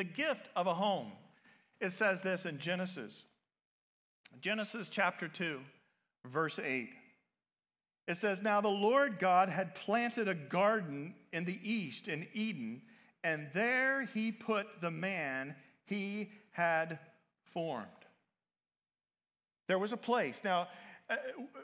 [0.00, 1.12] the gift of a home.
[1.78, 3.24] It says this in Genesis.
[4.40, 5.60] Genesis chapter 2,
[6.24, 6.88] verse 8.
[8.08, 12.80] It says, Now the Lord God had planted a garden in the east in Eden,
[13.24, 16.98] and there he put the man he had
[17.52, 17.86] formed.
[19.68, 20.40] There was a place.
[20.42, 20.68] Now,
[21.10, 21.16] uh,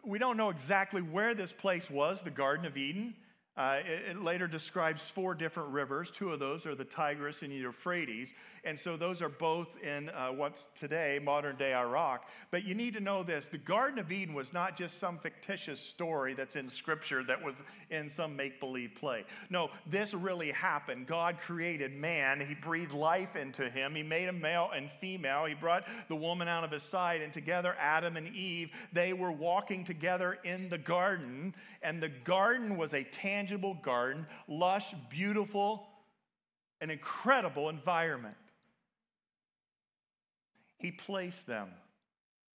[0.04, 3.14] we don't know exactly where this place was, the Garden of Eden.
[3.56, 6.10] Uh, it, it, later describes four different rivers.
[6.10, 8.28] Two of those are the Tigris and the Euphrates.
[8.66, 12.28] And so those are both in uh, what's today modern day Iraq.
[12.50, 15.78] But you need to know this the Garden of Eden was not just some fictitious
[15.78, 17.54] story that's in Scripture that was
[17.90, 19.24] in some make believe play.
[19.50, 21.06] No, this really happened.
[21.06, 25.44] God created man, He breathed life into him, He made him male and female.
[25.44, 29.30] He brought the woman out of his side, and together, Adam and Eve, they were
[29.30, 31.54] walking together in the garden.
[31.82, 35.86] And the garden was a tangible garden, lush, beautiful,
[36.80, 38.34] an incredible environment.
[40.78, 41.68] He placed them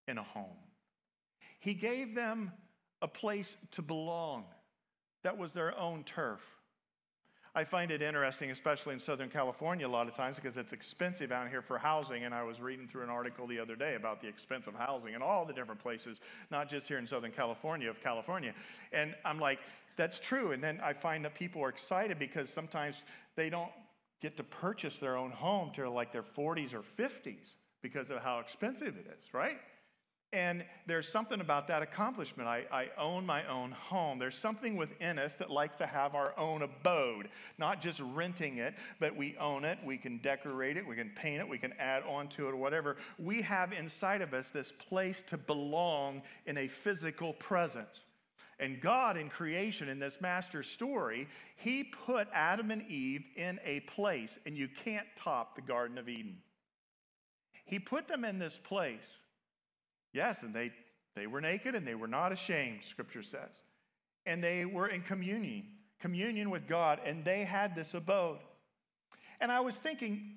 [0.07, 0.57] in a home.
[1.60, 2.51] He gave them
[3.01, 4.45] a place to belong
[5.23, 6.41] that was their own turf.
[7.53, 11.34] I find it interesting, especially in Southern California, a lot of times because it's expensive
[11.34, 12.23] out here for housing.
[12.23, 15.15] And I was reading through an article the other day about the expense of housing
[15.15, 18.53] in all the different places, not just here in Southern California, of California.
[18.93, 19.60] And I'm like,
[19.97, 20.53] that's true.
[20.53, 22.95] And then I find that people are excited because sometimes
[23.36, 23.71] they don't
[24.21, 27.47] get to purchase their own home till like their 40s or 50s
[27.81, 29.57] because of how expensive it is, right?
[30.33, 32.47] And there's something about that accomplishment.
[32.47, 34.17] I, I, own my own home.
[34.17, 38.73] There's something within us that likes to have our own abode, not just renting it,
[39.01, 39.77] but we own it.
[39.83, 42.55] We can decorate it, we can paint it, we can add on to it, or
[42.55, 42.95] whatever.
[43.19, 48.05] We have inside of us this place to belong in a physical presence.
[48.57, 53.81] And God in creation, in this master story, He put Adam and Eve in a
[53.81, 56.37] place, and you can't top the Garden of Eden.
[57.71, 59.07] He put them in this place.
[60.12, 60.71] Yes, and they,
[61.15, 63.49] they were naked and they were not ashamed, Scripture says.
[64.25, 65.63] And they were in communion,
[66.01, 68.39] communion with God, and they had this abode.
[69.39, 70.34] And I was thinking,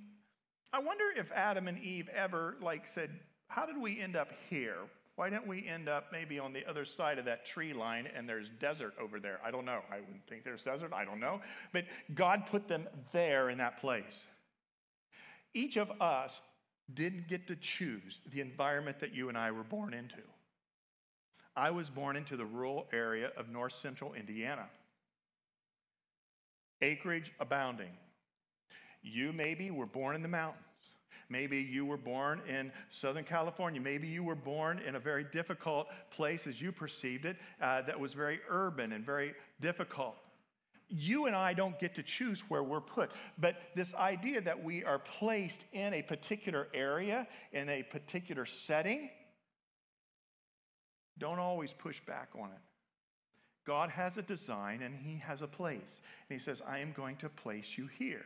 [0.73, 3.11] I wonder if Adam and Eve ever like said,
[3.49, 4.77] How did we end up here?
[5.17, 8.29] Why didn't we end up maybe on the other side of that tree line and
[8.29, 9.41] there's desert over there?
[9.45, 9.81] I don't know.
[9.91, 10.93] I wouldn't think there's desert.
[10.93, 11.41] I don't know.
[11.73, 14.05] But God put them there in that place.
[15.53, 16.41] Each of us
[16.93, 20.23] didn't get to choose the environment that you and I were born into.
[21.57, 24.67] I was born into the rural area of north central Indiana.
[26.83, 27.93] Acreage abounding.
[29.03, 30.65] You maybe were born in the mountains.
[31.31, 33.81] Maybe you were born in Southern California.
[33.81, 37.99] Maybe you were born in a very difficult place as you perceived it, uh, that
[37.99, 40.17] was very urban and very difficult
[40.97, 43.11] you and I don't get to choose where we're put.
[43.39, 49.11] But this idea that we are placed in a particular area, in a particular setting,
[51.19, 52.61] don't always push back on it.
[53.67, 56.01] God has a design and He has a place.
[56.29, 58.25] And He says, I am going to place you here.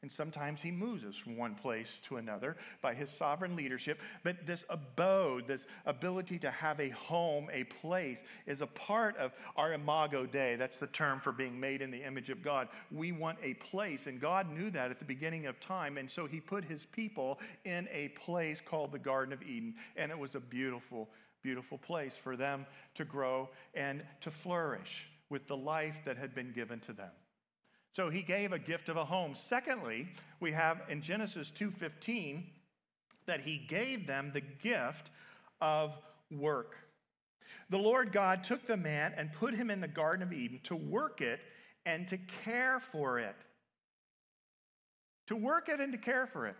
[0.00, 3.98] And sometimes he moves us from one place to another by his sovereign leadership.
[4.22, 9.32] But this abode, this ability to have a home, a place, is a part of
[9.56, 10.54] our imago Dei.
[10.54, 12.68] That's the term for being made in the image of God.
[12.92, 15.98] We want a place, and God knew that at the beginning of time.
[15.98, 19.74] And so he put his people in a place called the Garden of Eden.
[19.96, 21.08] And it was a beautiful,
[21.42, 26.52] beautiful place for them to grow and to flourish with the life that had been
[26.52, 27.10] given to them.
[27.94, 29.34] So he gave a gift of a home.
[29.34, 30.08] Secondly,
[30.40, 32.52] we have in Genesis 2:15
[33.26, 35.10] that he gave them the gift
[35.60, 35.96] of
[36.30, 36.76] work.
[37.70, 40.76] The Lord God took the man and put him in the garden of Eden to
[40.76, 41.40] work it
[41.86, 43.36] and to care for it.
[45.26, 46.56] To work it and to care for it.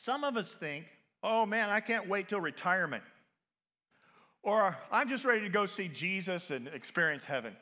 [0.00, 0.86] Some of us think,
[1.22, 3.04] "Oh man, I can't wait till retirement."
[4.42, 7.56] Or I'm just ready to go see Jesus and experience heaven.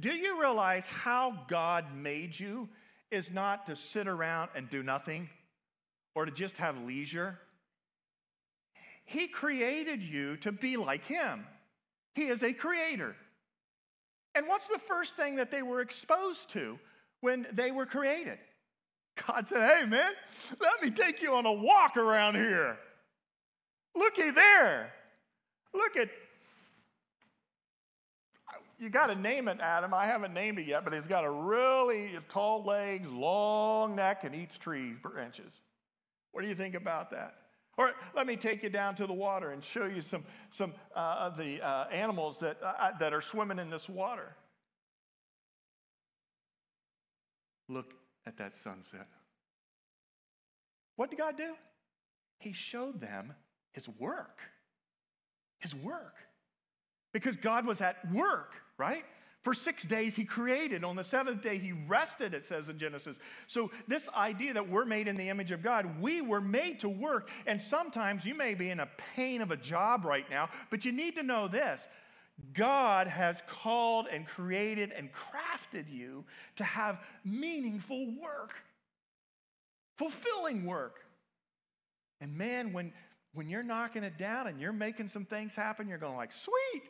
[0.00, 2.68] Do you realize how God made you
[3.10, 5.28] is not to sit around and do nothing
[6.14, 7.38] or to just have leisure?
[9.04, 11.46] He created you to be like Him.
[12.14, 13.16] He is a creator.
[14.34, 16.78] And what's the first thing that they were exposed to
[17.20, 18.38] when they were created?
[19.26, 20.12] God said, Hey, man,
[20.60, 22.78] let me take you on a walk around here.
[23.96, 24.92] Looky there.
[25.74, 26.08] Look at
[28.78, 29.92] you got to name it, Adam.
[29.92, 34.34] I haven't named it yet, but it's got a really tall legs, long neck, and
[34.34, 35.52] eats tree branches.
[36.32, 37.34] What do you think about that?
[37.76, 41.16] Or let me take you down to the water and show you some, some uh,
[41.20, 44.34] of the uh, animals that, uh, uh that are swimming in this water.
[47.68, 47.94] Look
[48.26, 49.06] at that sunset.
[50.96, 51.54] What did God do?
[52.40, 53.32] He showed them
[53.72, 54.40] his work.
[55.60, 56.14] His work
[57.12, 59.04] because God was at work, right?
[59.42, 60.84] For six days he created.
[60.84, 63.16] On the seventh day he rested, it says in Genesis.
[63.46, 66.88] So, this idea that we're made in the image of God, we were made to
[66.88, 67.28] work.
[67.46, 70.92] And sometimes you may be in a pain of a job right now, but you
[70.92, 71.80] need to know this
[72.52, 76.24] God has called and created and crafted you
[76.56, 78.52] to have meaningful work,
[79.96, 81.00] fulfilling work.
[82.20, 82.92] And man, when,
[83.34, 86.82] when you're knocking it down and you're making some things happen, you're going like, sweet.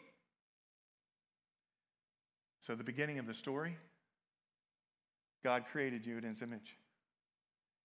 [2.69, 3.75] So, the beginning of the story
[5.43, 6.77] God created you in his image.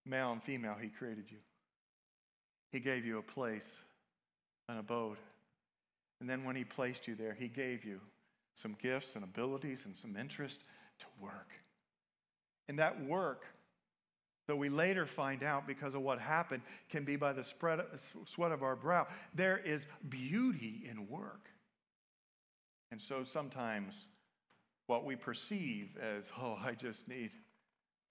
[0.05, 1.37] Male and female, he created you.
[2.73, 3.63] He gave you a place,
[4.67, 5.17] an abode.
[6.19, 8.01] And then when he placed you there, he gave you
[8.61, 10.59] some gifts and abilities and some interest
[10.99, 11.51] to work.
[12.67, 13.43] And that work,
[14.49, 17.79] though we later find out because of what happened, can be by the spread,
[18.25, 19.07] sweat of our brow.
[19.33, 21.47] There is beauty in work.
[22.91, 23.95] And so sometimes
[24.87, 27.31] what we perceive as, oh, I just need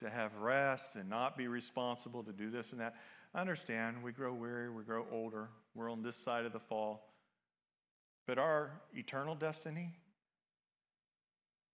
[0.03, 2.95] to have rest and not be responsible to do this and that.
[3.35, 7.09] I understand we grow weary, we grow older, we're on this side of the fall.
[8.27, 9.91] But our eternal destiny,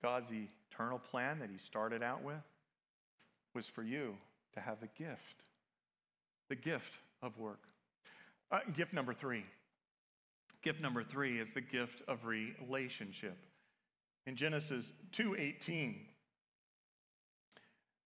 [0.03, 2.37] God's eternal plan that He started out with,
[3.55, 4.15] was for you
[4.55, 5.43] to have the gift,
[6.49, 6.93] the gift
[7.23, 7.61] of work.
[8.51, 9.45] Uh, gift number three.
[10.63, 13.37] Gift number three is the gift of relationship
[14.29, 16.07] in Genesis 2:18.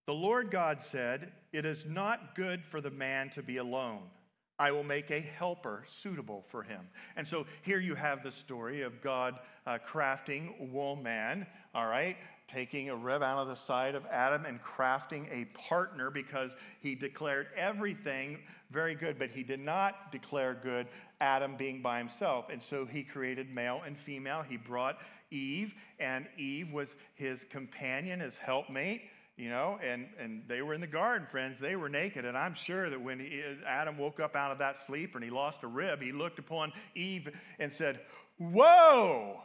[0.07, 4.09] The Lord God said, "It is not good for the man to be alone.
[4.57, 8.81] I will make a helper suitable for him." And so here you have the story
[8.81, 11.45] of God uh, crafting woman,
[11.75, 12.17] all right,
[12.47, 16.95] taking a rib out of the side of Adam and crafting a partner because he
[16.95, 18.39] declared everything
[18.71, 20.87] very good, but he did not declare good
[21.21, 22.49] Adam being by himself.
[22.49, 24.41] And so he created male and female.
[24.41, 24.97] He brought
[25.33, 29.01] Eve, and Eve was his companion, his helpmate,
[29.35, 31.57] you know, and, and they were in the garden, friends.
[31.59, 32.23] They were naked.
[32.23, 35.31] And I'm sure that when he, Adam woke up out of that sleep and he
[35.31, 37.27] lost a rib, he looked upon Eve
[37.59, 37.99] and said,
[38.37, 39.41] Whoa,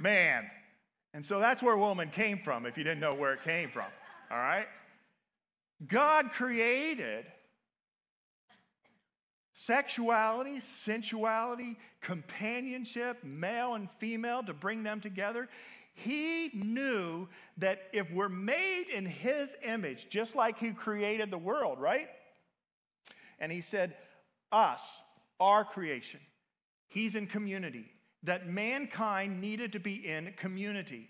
[0.00, 0.48] man.
[1.14, 3.86] And so that's where woman came from, if you didn't know where it came from,
[4.30, 4.66] all right?
[5.86, 7.26] God created
[9.52, 15.48] sexuality, sensuality, companionship, male and female, to bring them together.
[15.94, 17.28] He knew
[17.58, 22.08] that if we're made in His image, just like He created the world, right?
[23.38, 23.94] And He said,
[24.50, 24.80] us,
[25.40, 26.20] our creation,
[26.88, 27.86] He's in community,
[28.24, 31.08] that mankind needed to be in community.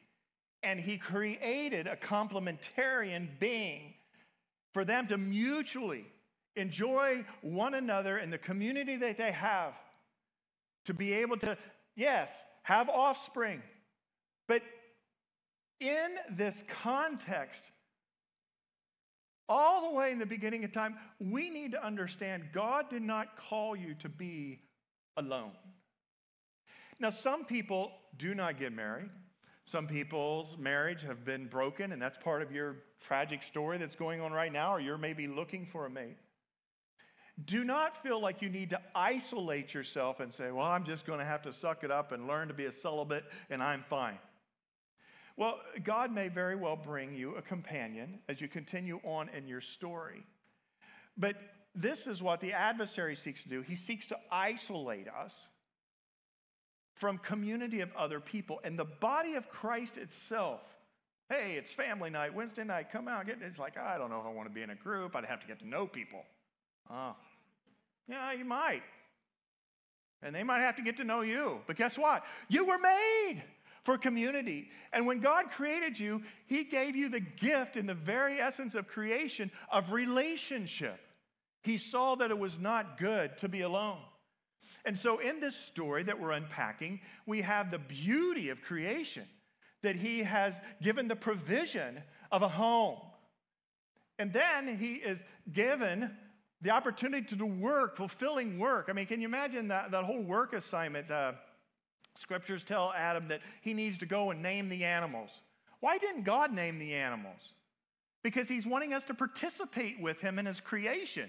[0.63, 3.95] And He created a complementarian being
[4.73, 6.07] for them to mutually
[6.57, 9.75] enjoy one another in the community that they have,
[10.87, 11.57] to be able to,
[11.97, 12.31] yes,
[12.63, 13.63] have offspring.
[14.49, 14.63] But
[15.81, 17.63] in this context,
[19.49, 23.37] all the way in the beginning of time, we need to understand God did not
[23.37, 24.61] call you to be
[25.17, 25.53] alone.
[27.01, 29.11] Now, some people do not get married.
[29.65, 34.21] Some people's marriage have been broken, and that's part of your tragic story that's going
[34.21, 36.17] on right now, or you're maybe looking for a mate.
[37.47, 41.19] Do not feel like you need to isolate yourself and say, well, I'm just going
[41.19, 44.19] to have to suck it up and learn to be a celibate and I'm fine.
[45.37, 49.63] Well, God may very well bring you a companion as you continue on in your
[49.63, 50.27] story.
[51.17, 51.37] But
[51.75, 53.63] this is what the adversary seeks to do.
[53.63, 55.33] He seeks to isolate us
[56.97, 58.61] from community of other people.
[58.63, 60.61] And the body of Christ itself,
[61.31, 63.27] hey, it's family night, Wednesday night, come out.
[63.29, 65.17] It's like, I don't know if I want to be in a group.
[65.17, 66.23] I'd have to get to know people.
[66.91, 67.17] Oh,
[68.09, 68.83] yeah, you might.
[70.23, 71.61] And they might have to get to know you.
[71.67, 72.25] But guess what?
[72.49, 73.43] You were made
[73.85, 74.69] for community.
[74.93, 78.87] And when God created you, He gave you the gift in the very essence of
[78.87, 81.01] creation of relationship.
[81.63, 84.01] He saw that it was not good to be alone.
[84.85, 89.25] And so, in this story that we're unpacking, we have the beauty of creation
[89.83, 92.99] that He has given the provision of a home.
[94.19, 95.19] And then He is
[95.53, 96.11] given
[96.63, 98.87] the opportunity to do work, fulfilling work.
[98.89, 101.11] I mean, can you imagine that, that whole work assignment?
[101.11, 101.33] Uh,
[102.17, 105.31] scriptures tell Adam that he needs to go and name the animals.
[105.81, 107.41] Why didn't God name the animals?
[108.23, 111.29] Because he's wanting us to participate with him in his creation.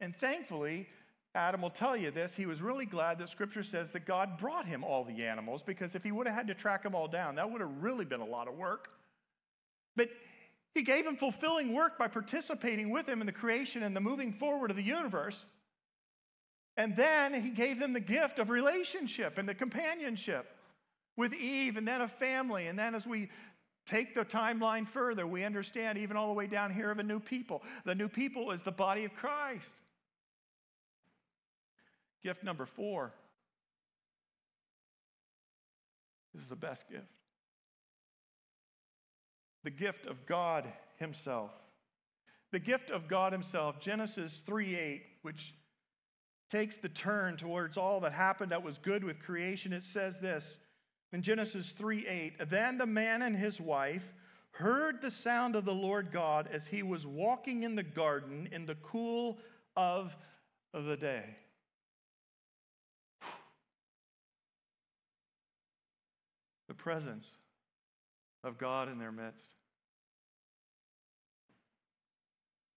[0.00, 0.86] And thankfully,
[1.34, 2.34] Adam will tell you this.
[2.34, 5.94] He was really glad that scripture says that God brought him all the animals because
[5.94, 8.20] if he would have had to track them all down, that would have really been
[8.20, 8.88] a lot of work.
[9.96, 10.10] But
[10.74, 14.32] he gave him fulfilling work by participating with him in the creation and the moving
[14.32, 15.36] forward of the universe.
[16.76, 20.46] And then he gave them the gift of relationship and the companionship.
[21.14, 22.68] with Eve and then a family.
[22.68, 23.28] And then as we
[23.86, 27.20] take the timeline further, we understand even all the way down here of a new
[27.20, 27.62] people.
[27.84, 29.68] The new people is the body of Christ.
[32.22, 33.12] Gift number four
[36.34, 37.04] is the best gift
[39.64, 40.64] the gift of God
[40.96, 41.50] Himself.
[42.50, 45.54] The gift of God Himself, Genesis 3 8, which
[46.50, 49.72] takes the turn towards all that happened that was good with creation.
[49.72, 50.58] It says this
[51.12, 54.04] in Genesis 3 8, then the man and his wife
[54.52, 58.66] heard the sound of the Lord God as he was walking in the garden in
[58.66, 59.38] the cool
[59.76, 60.14] of
[60.72, 61.24] the day.
[66.68, 67.30] The presence
[68.44, 69.44] of God in their midst.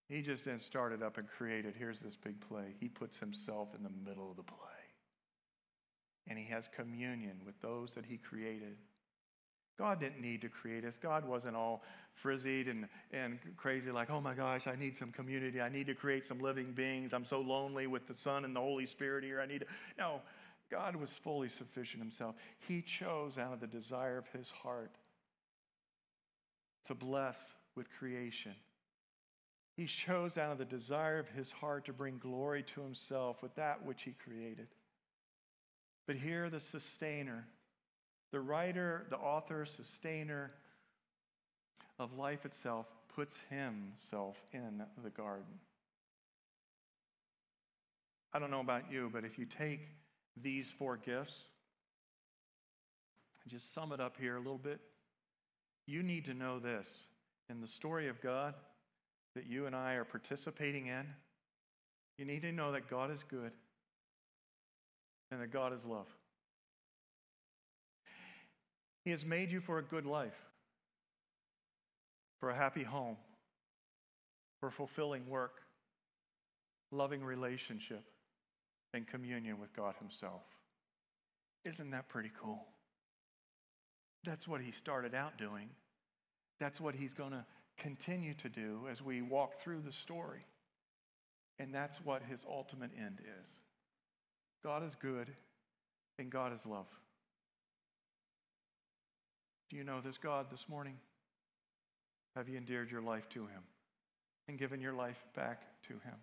[0.08, 1.74] He just then started up and created.
[1.78, 2.76] Here's this big play.
[2.80, 4.58] He puts himself in the middle of the play.
[6.28, 8.78] And he has communion with those that he created.
[9.78, 10.94] God didn't need to create us.
[11.02, 11.84] God wasn't all
[12.22, 15.60] frizzied and, and crazy, like, oh my gosh, I need some community.
[15.60, 17.12] I need to create some living beings.
[17.14, 19.42] I'm so lonely with the Son and the Holy Spirit here.
[19.42, 19.66] I need to.
[19.98, 20.22] No,
[20.72, 22.36] God was fully sufficient himself.
[22.68, 24.92] He chose out of the desire of his heart
[26.88, 27.36] to bless
[27.76, 28.56] with creation.
[29.76, 33.54] He chose out of the desire of his heart to bring glory to himself with
[33.56, 34.68] that which he created.
[36.08, 37.46] But here, the sustainer,
[38.32, 40.52] the writer, the author, sustainer
[42.00, 45.60] of life itself, puts himself in the garden.
[48.34, 49.82] I don't know about you, but if you take
[50.42, 51.36] these four gifts
[53.48, 54.80] just sum it up here a little bit,
[55.88, 56.88] you need to know this.
[57.50, 58.54] In the story of God,
[59.36, 61.06] that you and I are participating in,
[62.18, 63.52] you need to know that God is good
[65.32, 66.08] and that God is love.
[69.04, 70.34] He has made you for a good life,
[72.40, 73.18] for a happy home,
[74.60, 75.62] for fulfilling work,
[76.92, 78.04] loving relationship,
[78.94, 80.42] and communion with God Himself.
[81.66, 82.66] Isn't that pretty cool?
[84.26, 85.70] That's what He started out doing.
[86.60, 87.46] That's what He's going to
[87.78, 90.46] continue to do as we walk through the story.
[91.60, 93.50] And that's what his ultimate end is.
[94.64, 95.30] God is good
[96.20, 96.88] and God is love.
[99.70, 100.96] Do you know this God this morning?
[102.36, 103.64] Have you endeared your life to him
[104.48, 106.16] and given your life back to him?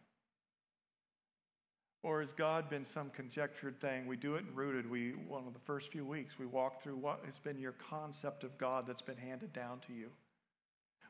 [2.03, 4.07] Or has God been some conjectured thing?
[4.07, 4.91] We do it in rooted.
[4.91, 8.43] We one of the first few weeks we walk through what has been your concept
[8.43, 10.09] of God that's been handed down to you.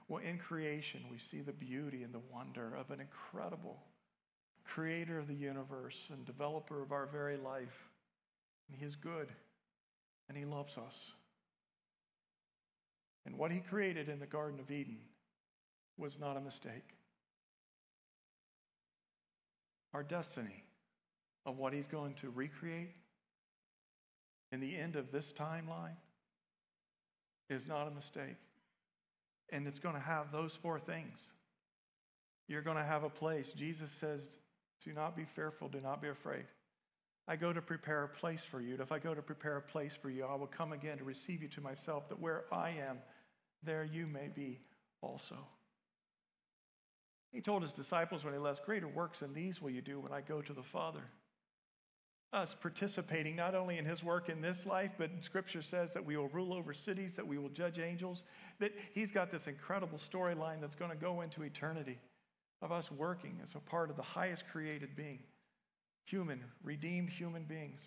[0.08, 3.78] Well, in creation, we see the beauty and the wonder of an incredible
[4.64, 7.88] creator of the universe and developer of our very life.
[8.68, 9.28] And he is good
[10.28, 10.94] and he loves us.
[13.24, 14.98] And what he created in the Garden of Eden
[15.96, 16.84] was not a mistake.
[19.94, 20.64] Our destiny
[21.44, 22.90] of what he's going to recreate
[24.52, 25.96] in the end of this timeline
[27.50, 28.36] is not a mistake.
[29.50, 31.18] And it's going to have those four things.
[32.48, 33.46] You're going to have a place.
[33.56, 34.20] Jesus says,
[34.84, 36.44] Do not be fearful, do not be afraid.
[37.28, 38.72] I go to prepare a place for you.
[38.72, 41.04] And if I go to prepare a place for you, I will come again to
[41.04, 42.98] receive you to myself, that where I am,
[43.62, 44.60] there you may be
[45.02, 45.36] also.
[47.30, 50.12] He told his disciples when he left, Greater works than these will you do when
[50.12, 51.02] I go to the Father
[52.32, 56.16] us participating not only in his work in this life, but scripture says that we
[56.16, 58.22] will rule over cities, that we will judge angels,
[58.58, 61.98] that he's got this incredible storyline that's going to go into eternity
[62.62, 65.18] of us working as a part of the highest created being,
[66.06, 67.80] human, redeemed human beings.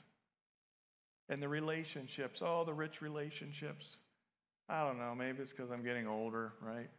[1.27, 3.85] And the relationships, all the rich relationships.
[4.69, 6.89] I don't know, maybe it's because I'm getting older, right?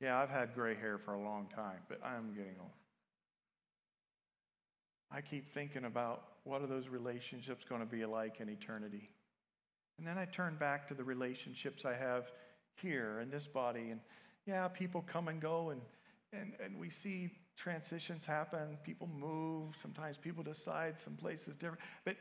[0.00, 2.70] Yeah, I've had gray hair for a long time, but I'm getting old.
[5.10, 9.10] I keep thinking about what are those relationships going to be like in eternity?
[9.98, 12.24] And then I turn back to the relationships I have
[12.80, 13.90] here in this body.
[13.90, 14.00] And
[14.46, 15.80] yeah, people come and go, and,
[16.32, 18.78] and, and we see transitions happen.
[18.84, 19.74] People move.
[19.82, 21.80] Sometimes people decide some places different.
[22.04, 22.16] But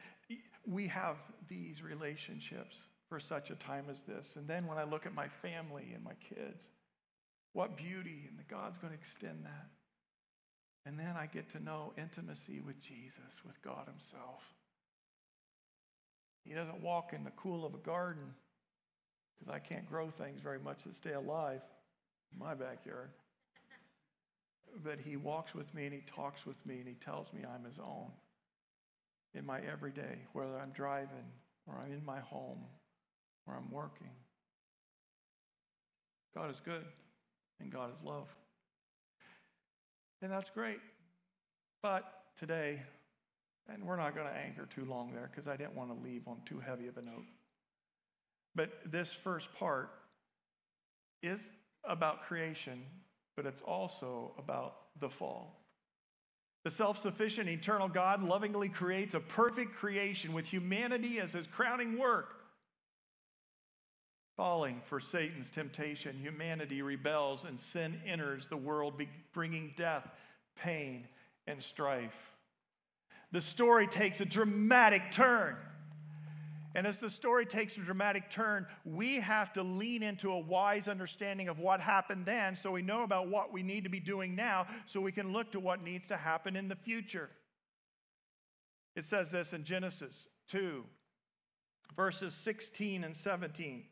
[0.65, 1.17] we have
[1.47, 4.33] these relationships for such a time as this.
[4.35, 6.67] And then when I look at my family and my kids,
[7.53, 9.67] what beauty, and the God's going to extend that.
[10.87, 14.41] And then I get to know intimacy with Jesus, with God Himself.
[16.45, 18.23] He doesn't walk in the cool of a garden
[19.33, 21.59] because I can't grow things very much that stay alive
[22.31, 23.09] in my backyard.
[24.81, 27.65] But He walks with me and He talks with me and He tells me I'm
[27.65, 28.09] His own
[29.33, 31.27] in my everyday, whether I'm driving
[31.67, 32.63] or I'm in my home
[33.45, 34.11] or I'm working.
[36.33, 36.85] God is good
[37.59, 38.27] and God is love.
[40.21, 40.79] And that's great.
[41.83, 42.03] But
[42.39, 42.81] today,
[43.71, 46.27] and we're not going to anchor too long there because I didn't want to leave
[46.27, 47.25] on too heavy of a note.
[48.55, 49.91] But this first part
[51.21, 51.39] is
[51.83, 52.83] about creation,
[53.35, 55.61] but it's also about the fall.
[56.63, 61.97] The self sufficient, eternal God lovingly creates a perfect creation with humanity as his crowning
[61.97, 62.36] work.
[64.37, 69.01] Falling for Satan's temptation, humanity rebels and sin enters the world,
[69.33, 70.07] bringing death,
[70.55, 71.07] pain,
[71.47, 72.13] and strife.
[73.31, 75.57] The story takes a dramatic turn.
[76.75, 80.87] And as the story takes a dramatic turn, we have to lean into a wise
[80.87, 84.35] understanding of what happened then so we know about what we need to be doing
[84.35, 87.31] now so we can look to what needs to happen in the future.
[88.95, 90.13] It says this in Genesis
[90.51, 90.83] 2,
[91.95, 93.83] verses 16 and 17.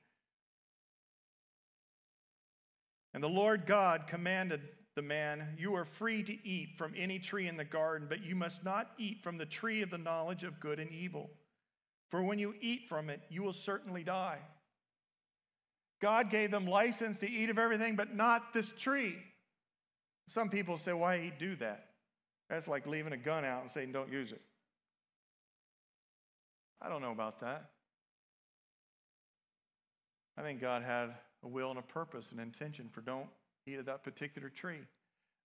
[3.15, 4.59] And the Lord God commanded
[4.97, 8.35] the man, You are free to eat from any tree in the garden, but you
[8.35, 11.29] must not eat from the tree of the knowledge of good and evil.
[12.11, 14.39] For when you eat from it, you will certainly die.
[16.01, 19.15] God gave them license to eat of everything, but not this tree.
[20.33, 21.85] Some people say, Why he do that?
[22.49, 24.41] That's like leaving a gun out and saying, Don't use it.
[26.81, 27.69] I don't know about that.
[30.37, 31.15] I think God had
[31.45, 33.27] a will and a purpose and intention for don't
[33.67, 34.81] eat of that particular tree.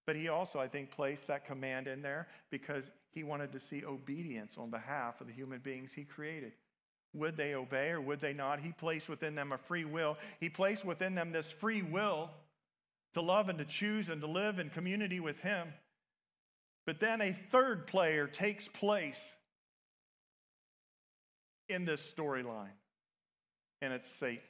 [0.07, 3.84] But he also, I think, placed that command in there because he wanted to see
[3.84, 6.53] obedience on behalf of the human beings he created.
[7.14, 8.61] Would they obey or would they not?
[8.61, 10.16] He placed within them a free will.
[10.38, 12.30] He placed within them this free will
[13.14, 15.68] to love and to choose and to live in community with him.
[16.86, 19.20] But then a third player takes place
[21.68, 22.74] in this storyline,
[23.80, 24.40] and it's Satan.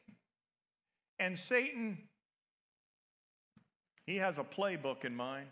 [1.21, 1.99] And Satan,
[4.07, 5.47] he has a playbook in mind.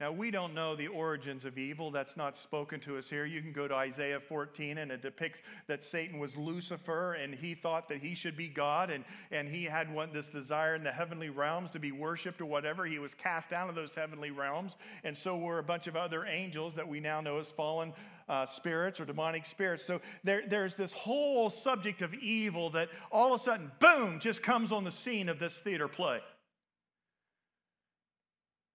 [0.00, 1.90] Now, we don't know the origins of evil.
[1.90, 3.26] That's not spoken to us here.
[3.26, 5.38] You can go to Isaiah 14, and it depicts
[5.68, 9.64] that Satan was Lucifer, and he thought that he should be God, and, and he
[9.64, 12.86] had one, this desire in the heavenly realms to be worshiped or whatever.
[12.86, 14.74] He was cast out of those heavenly realms,
[15.04, 17.92] and so were a bunch of other angels that we now know as fallen
[18.28, 19.84] uh, spirits or demonic spirits.
[19.84, 24.42] So there, there's this whole subject of evil that all of a sudden, boom, just
[24.42, 26.20] comes on the scene of this theater play.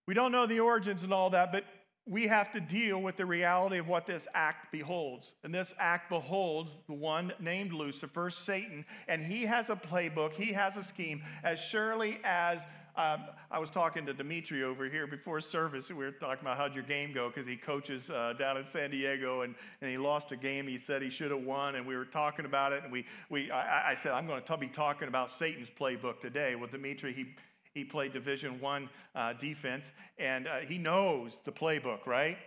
[0.08, 1.66] We don't know the origins and all that, but
[2.08, 5.34] we have to deal with the reality of what this act beholds.
[5.43, 10.52] And this act beholds the one named Lucifer, Satan, and he has a playbook, he
[10.54, 12.62] has a scheme, as surely as
[13.00, 15.88] um, I was talking to Dimitri over here before service.
[15.88, 18.91] We were talking about how'd your game go because he coaches uh, down in San
[18.91, 21.76] Diego and, and he lost a game he said he should have won.
[21.76, 22.84] And we were talking about it.
[22.84, 26.56] And we, we I, I said, I'm going to be talking about Satan's playbook today.
[26.56, 27.28] Well, Dimitri, he,
[27.74, 32.38] he played Division One uh, defense, and uh, he knows the playbook, right?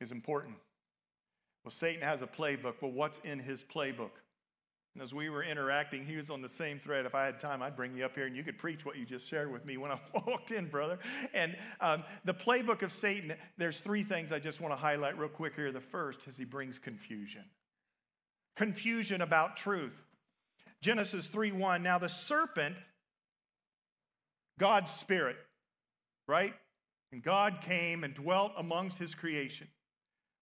[0.00, 0.54] Is important.
[1.62, 4.12] Well, Satan has a playbook, but what's in his playbook?
[4.94, 7.06] And as we were interacting, he was on the same thread.
[7.06, 9.04] If I had time, I'd bring you up here and you could preach what you
[9.04, 10.98] just shared with me when I walked in, brother.
[11.34, 15.28] And um, the playbook of Satan, there's three things I just want to highlight real
[15.28, 15.70] quick here.
[15.70, 17.44] The first is he brings confusion
[18.58, 19.94] confusion about truth.
[20.82, 21.82] Genesis 3 1.
[21.82, 22.76] Now the serpent
[24.58, 25.36] God's Spirit,
[26.26, 26.52] right?
[27.12, 29.68] And God came and dwelt amongst his creation.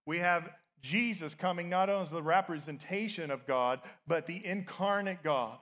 [0.05, 0.49] We have
[0.81, 5.57] Jesus coming not only as the representation of God, but the incarnate God.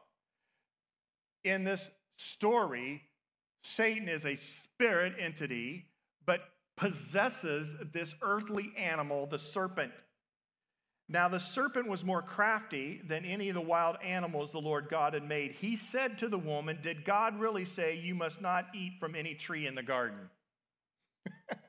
[1.43, 1.81] In this
[2.17, 3.01] story,
[3.63, 5.85] Satan is a spirit entity,
[6.25, 6.41] but
[6.77, 9.91] possesses this earthly animal, the serpent.
[11.07, 15.13] Now, the serpent was more crafty than any of the wild animals the Lord God
[15.13, 15.51] had made.
[15.51, 19.35] He said to the woman, Did God really say you must not eat from any
[19.35, 20.17] tree in the garden?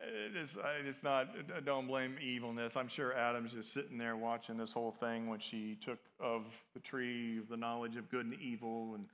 [0.00, 2.74] it is, I just not, I don't blame evilness.
[2.76, 6.42] I'm sure Adam's just sitting there watching this whole thing when she took of
[6.74, 9.06] the tree of the knowledge of good and evil and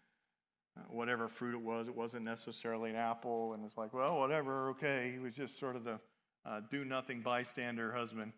[0.76, 1.89] uh, whatever fruit it was.
[1.89, 3.55] It wasn't necessarily an apple.
[3.55, 5.12] And it's like, well, whatever, okay.
[5.14, 5.99] He was just sort of the
[6.47, 8.32] uh, do nothing bystander husband.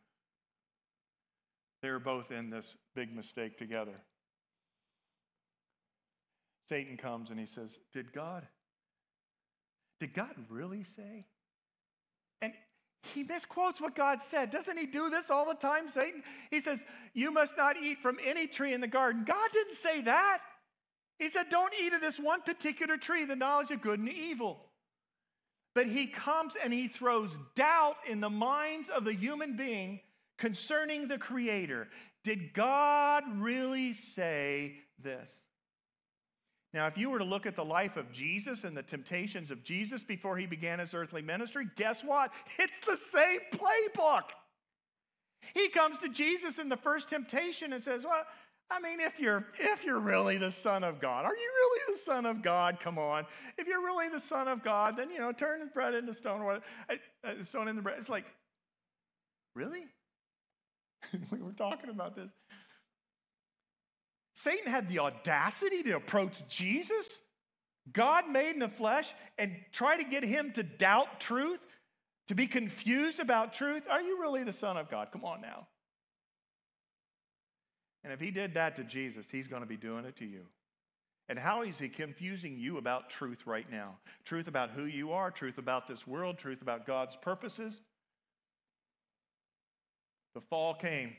[1.83, 4.01] They're both in this big mistake together.
[6.69, 8.47] Satan comes and he says, Did God,
[10.01, 11.27] did God really say?
[13.15, 14.51] He misquotes what God said.
[14.51, 16.23] Doesn't he do this all the time, Satan?
[16.51, 16.79] He says,
[17.15, 19.25] You must not eat from any tree in the garden.
[19.25, 20.39] God didn't say that.
[21.19, 24.61] He said, Don't eat of this one particular tree, the knowledge of good and evil.
[25.75, 30.01] But he comes and he throws doubt in the minds of the human being
[30.39, 31.89] concerning the Creator.
[32.25, 35.31] Did God really say this?
[36.77, 39.65] Now, if you were to look at the life of Jesus and the temptations of
[39.65, 42.33] Jesus before he began his earthly ministry, guess what?
[42.59, 44.25] It's the same playbook.
[45.55, 48.25] He comes to Jesus in the first temptation and says, Well,
[48.71, 51.99] I mean, if you're if you're really the Son of God, are you really the
[51.99, 52.79] Son of God?
[52.79, 53.25] Come on.
[53.57, 56.43] If you're really the Son of God, then you know, turn the bread into stone
[56.43, 56.61] or
[56.91, 56.95] uh,
[57.43, 57.97] stone in the bread.
[57.99, 58.27] It's like,
[59.55, 59.85] really?
[61.31, 62.29] we were talking about this.
[64.37, 67.07] Satan had the audacity to approach Jesus,
[67.93, 71.61] God made in the flesh, and try to get him to doubt truth,
[72.29, 73.85] to be confused about truth.
[73.91, 75.09] Are you really the Son of God?
[75.13, 75.67] Come on now.
[78.05, 80.43] And if he did that to Jesus, he's going to be doing it to you.
[81.29, 83.97] And how is he confusing you about truth right now?
[84.25, 87.81] Truth about who you are, truth about this world, truth about God's purposes.
[90.35, 91.15] The fall came.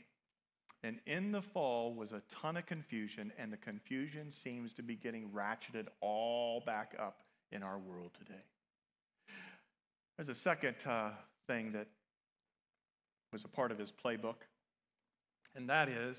[0.84, 4.94] And in the fall was a ton of confusion, and the confusion seems to be
[4.94, 8.40] getting ratcheted all back up in our world today.
[10.16, 11.10] There's a second uh,
[11.48, 11.88] thing that
[13.32, 14.36] was a part of his playbook,
[15.54, 16.16] and that is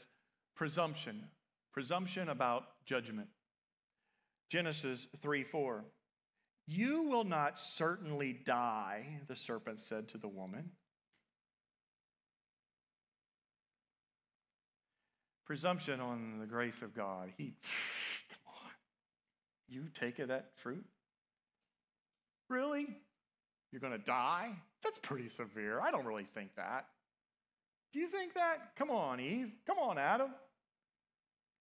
[0.55, 1.23] presumption.
[1.73, 3.27] Presumption about judgment.
[4.49, 5.85] Genesis 3 4.
[6.67, 10.69] You will not certainly die, the serpent said to the woman.
[15.49, 17.33] Presumption on the grace of God.
[17.35, 17.45] He,
[18.29, 18.71] come on,
[19.67, 20.85] you take of that fruit?
[22.49, 22.85] Really?
[23.71, 24.51] You're going to die?
[24.83, 25.81] That's pretty severe.
[25.81, 26.85] I don't really think that.
[27.93, 28.75] Do you think that?
[28.77, 29.49] Come on, Eve.
[29.65, 30.29] Come on, Adam.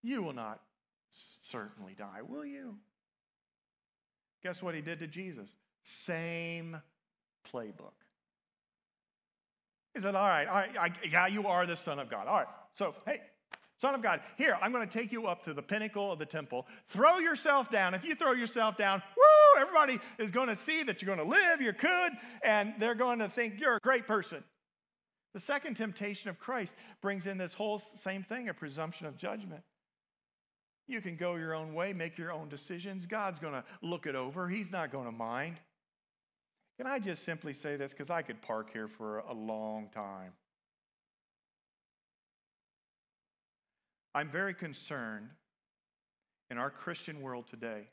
[0.03, 0.61] You will not
[1.41, 2.75] certainly die, will you?
[4.43, 5.49] Guess what he did to Jesus?
[6.05, 6.79] Same
[7.51, 7.97] playbook.
[9.95, 12.27] He said, All right, all right I, yeah, you are the Son of God.
[12.27, 13.19] All right, so, hey,
[13.79, 16.25] Son of God, here, I'm going to take you up to the pinnacle of the
[16.25, 16.67] temple.
[16.89, 17.93] Throw yourself down.
[17.93, 21.33] If you throw yourself down, woo, everybody is going to see that you're going to
[21.33, 22.11] live, you're good,
[22.43, 24.43] and they're going to think you're a great person.
[25.33, 29.61] The second temptation of Christ brings in this whole same thing a presumption of judgment.
[30.87, 33.05] You can go your own way, make your own decisions.
[33.05, 35.55] God's going to look it over, He's not going to mind.
[36.77, 37.91] Can I just simply say this?
[37.91, 40.31] Because I could park here for a long time.
[44.15, 45.29] I'm very concerned
[46.49, 47.87] in our Christian world today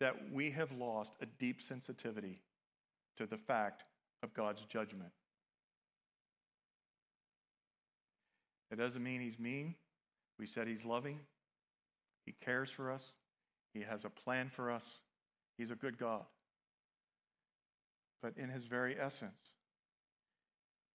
[0.00, 2.40] that we have lost a deep sensitivity
[3.18, 3.84] to the fact
[4.22, 5.10] of God's judgment.
[8.70, 9.74] It doesn't mean he's mean.
[10.38, 11.18] We said he's loving.
[12.24, 13.12] He cares for us.
[13.74, 14.84] He has a plan for us.
[15.58, 16.24] He's a good God.
[18.22, 19.40] But in his very essence,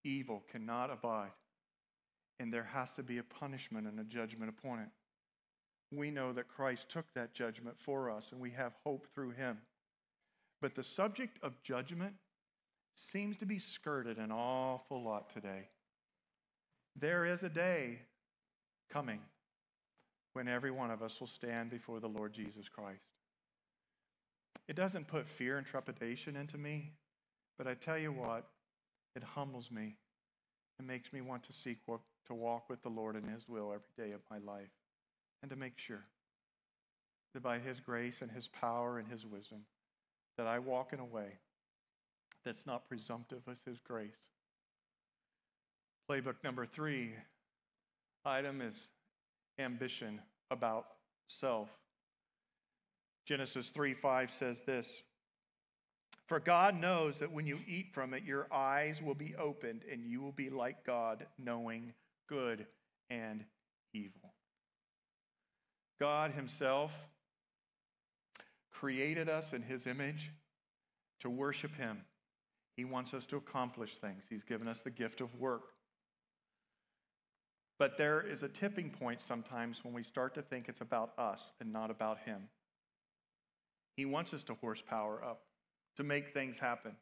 [0.04, 1.32] evil cannot abide
[2.40, 4.90] and there has to be a punishment and a judgment upon it.
[5.92, 9.58] We know that Christ took that judgment for us, and we have hope through him.
[10.62, 12.14] But the subject of judgment
[13.12, 15.70] seems to be skirted an awful lot today.
[17.00, 18.00] There is a day
[18.92, 19.20] coming
[20.34, 23.04] when every one of us will stand before the Lord Jesus Christ.
[24.68, 26.94] It doesn't put fear and trepidation into me,
[27.58, 28.48] but I tell you what,
[29.16, 29.96] it humbles me.
[30.80, 34.08] It makes me want to seek to walk with the Lord in His will every
[34.10, 34.72] day of my life
[35.42, 36.06] and to make sure
[37.34, 39.60] that by His grace and His power and His wisdom,
[40.38, 41.38] that I walk in a way
[42.44, 44.18] that's not presumptive of His grace.
[46.10, 47.14] Playbook number three
[48.26, 48.76] item is
[49.60, 50.20] ambition
[50.52, 50.86] about
[51.28, 51.70] self.
[53.26, 54.88] Genesis 3 5 says this
[56.28, 60.06] for God knows that when you eat from it, your eyes will be opened and
[60.06, 61.94] you will be like God, knowing
[62.28, 62.66] good
[63.10, 63.44] and
[63.94, 64.34] evil.
[66.00, 66.92] God Himself
[68.72, 70.32] created us in His image
[71.22, 72.02] to worship Him.
[72.76, 75.64] He wants us to accomplish things, He's given us the gift of work.
[77.78, 81.52] But there is a tipping point sometimes when we start to think it's about us
[81.60, 82.50] and not about Him.
[83.96, 85.45] He wants us to horsepower up,
[85.98, 86.96] to make things happen.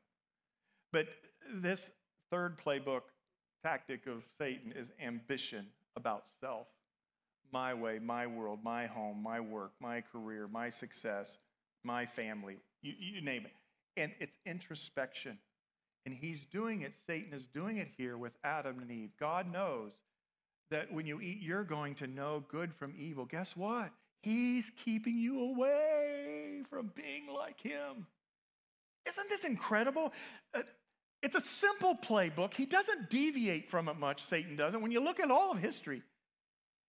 [0.91, 1.07] But
[1.55, 1.87] this
[2.31, 3.01] third playbook
[3.63, 6.67] tactic of Satan is ambition about self.
[7.51, 11.27] My way, my world, my home, my work, my career, my success,
[11.83, 13.53] my family, you, you name it.
[13.95, 15.37] And it's introspection.
[16.05, 19.11] And he's doing it, Satan is doing it here with Adam and Eve.
[19.19, 19.91] God knows
[20.71, 23.25] that when you eat, you're going to know good from evil.
[23.25, 23.91] Guess what?
[24.21, 28.07] He's keeping you away from being like him.
[29.07, 30.13] Isn't this incredible?
[30.53, 30.61] Uh,
[31.21, 32.53] It's a simple playbook.
[32.53, 34.81] He doesn't deviate from it much, Satan doesn't.
[34.81, 36.03] When you look at all of history,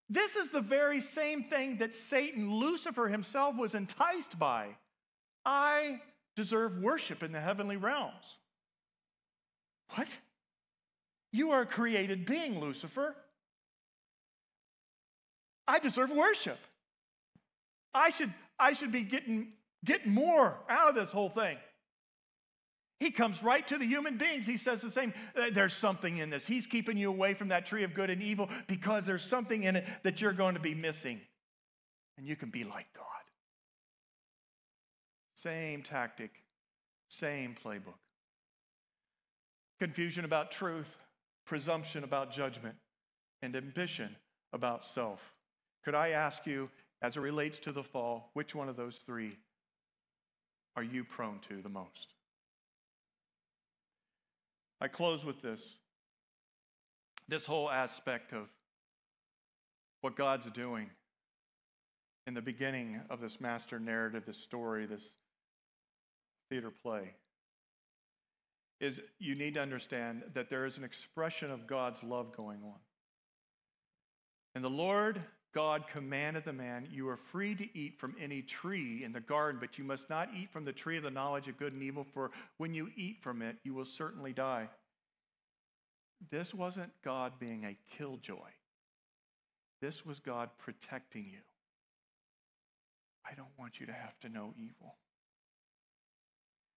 [0.08, 4.76] this is the very same thing that Satan, Lucifer himself, was enticed by.
[5.44, 6.00] I
[6.36, 8.38] deserve worship in the heavenly realms.
[9.94, 10.08] What?
[11.32, 13.14] You are a created being, Lucifer.
[15.66, 16.58] I deserve worship.
[17.94, 19.52] I should, I should be getting,
[19.84, 21.56] getting more out of this whole thing.
[23.04, 24.46] He comes right to the human beings.
[24.46, 25.12] He says the same.
[25.36, 26.46] Uh, there's something in this.
[26.46, 29.76] He's keeping you away from that tree of good and evil because there's something in
[29.76, 31.20] it that you're going to be missing.
[32.16, 33.04] And you can be like God.
[35.42, 36.30] Same tactic,
[37.10, 38.00] same playbook.
[39.78, 40.88] Confusion about truth,
[41.44, 42.76] presumption about judgment,
[43.42, 44.16] and ambition
[44.54, 45.20] about self.
[45.84, 46.70] Could I ask you,
[47.02, 49.36] as it relates to the fall, which one of those three
[50.74, 52.13] are you prone to the most?
[54.84, 55.62] I close with this.
[57.26, 58.48] This whole aspect of
[60.02, 60.90] what God's doing
[62.26, 65.02] in the beginning of this master narrative, this story, this
[66.50, 67.14] theater play,
[68.78, 72.78] is you need to understand that there is an expression of God's love going on.
[74.54, 75.22] And the Lord
[75.54, 79.60] God commanded the man, You are free to eat from any tree in the garden,
[79.60, 82.04] but you must not eat from the tree of the knowledge of good and evil,
[82.12, 84.68] for when you eat from it, you will certainly die.
[86.30, 88.50] This wasn't God being a killjoy,
[89.80, 91.40] this was God protecting you.
[93.30, 94.96] I don't want you to have to know evil.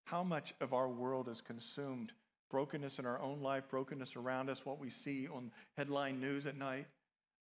[0.05, 2.13] How much of our world is consumed?
[2.49, 6.57] Brokenness in our own life, brokenness around us, what we see on headline news at
[6.57, 6.85] night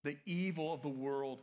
[0.06, 1.40] the evil of the world.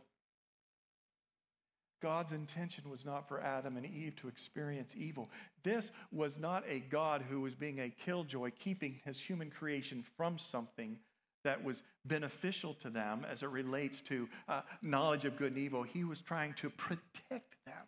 [2.02, 5.28] God's intention was not for Adam and Eve to experience evil.
[5.62, 10.38] This was not a God who was being a killjoy, keeping his human creation from
[10.38, 10.98] something
[11.44, 15.82] that was beneficial to them as it relates to uh, knowledge of good and evil.
[15.82, 17.86] He was trying to protect them.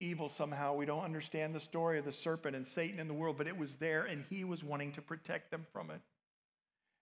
[0.00, 3.36] Evil, somehow, we don't understand the story of the serpent and Satan in the world,
[3.38, 6.00] but it was there and he was wanting to protect them from it.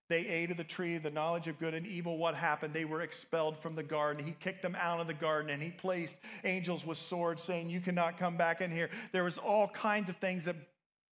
[0.08, 2.16] They ate of the tree, the knowledge of good and evil.
[2.16, 2.72] What happened?
[2.72, 4.24] They were expelled from the garden.
[4.24, 7.80] He kicked them out of the garden and he placed angels with swords saying, You
[7.80, 8.88] cannot come back in here.
[9.12, 10.56] There was all kinds of things that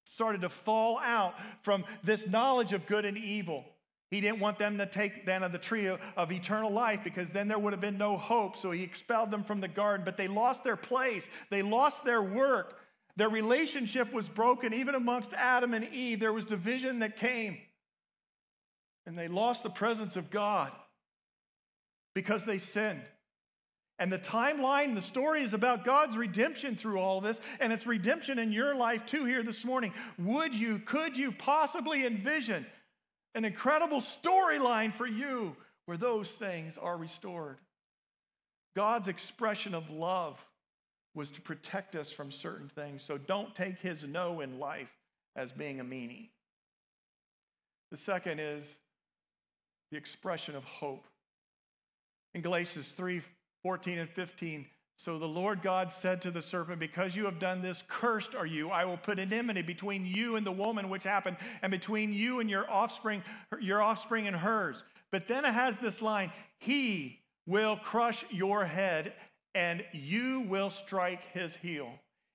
[0.06, 3.64] started to fall out from this knowledge of good and evil.
[4.10, 7.28] He didn't want them to take then of the tree of, of, eternal life because
[7.30, 8.56] then there would have been no hope.
[8.56, 11.28] So he expelled them from the garden, but they lost their place.
[11.50, 12.78] They lost their work.
[13.16, 14.72] Their relationship was broken.
[14.72, 17.58] Even amongst Adam and Eve, there was division that came
[19.06, 20.72] and they lost the presence of God
[22.14, 23.02] because they sinned.
[23.98, 28.38] And the timeline, the story is about God's redemption through all this, and it's redemption
[28.38, 29.92] in your life too here this morning.
[30.18, 32.66] Would you, could you possibly envision
[33.34, 37.56] an incredible storyline for you where those things are restored?
[38.74, 40.38] God's expression of love
[41.14, 44.92] was to protect us from certain things, so don't take his no in life
[45.36, 46.28] as being a meanie.
[47.90, 48.66] The second is
[49.90, 51.06] the expression of hope.
[52.34, 53.22] In Galatians 3
[53.62, 54.66] 14 and 15,
[54.98, 58.46] so the Lord God said to the serpent, Because you have done this, cursed are
[58.46, 58.70] you.
[58.70, 62.48] I will put enmity between you and the woman, which happened, and between you and
[62.48, 63.22] your offspring,
[63.60, 64.84] your offspring and hers.
[65.12, 69.12] But then it has this line He will crush your head,
[69.54, 71.90] and you will strike his heel.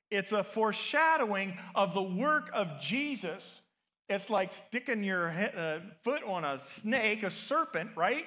[0.10, 3.62] It's a foreshadowing of the work of Jesus
[4.12, 8.26] it's like sticking your uh, foot on a snake, a serpent, right?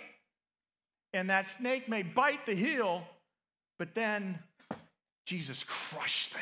[1.13, 3.03] And that snake may bite the heel,
[3.79, 4.39] but then
[5.27, 6.41] Jesus crushed that.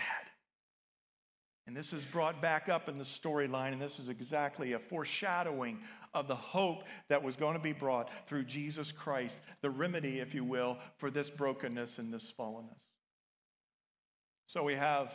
[1.67, 5.79] And this is brought back up in the storyline, and this is exactly a foreshadowing
[6.15, 10.35] of the hope that was going to be brought through Jesus Christ, the remedy, if
[10.35, 12.87] you will, for this brokenness and this fallenness.
[14.47, 15.13] So we have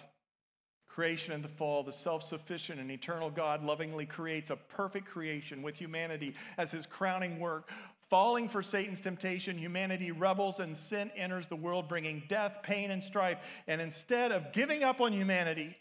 [0.98, 5.62] creation and the fall, the self sufficient and eternal God lovingly creates a perfect creation
[5.62, 7.70] with humanity as his crowning work.
[8.10, 13.04] Falling for Satan's temptation, humanity rebels and sin enters the world, bringing death, pain, and
[13.04, 13.38] strife.
[13.68, 15.78] And instead of giving up on humanity,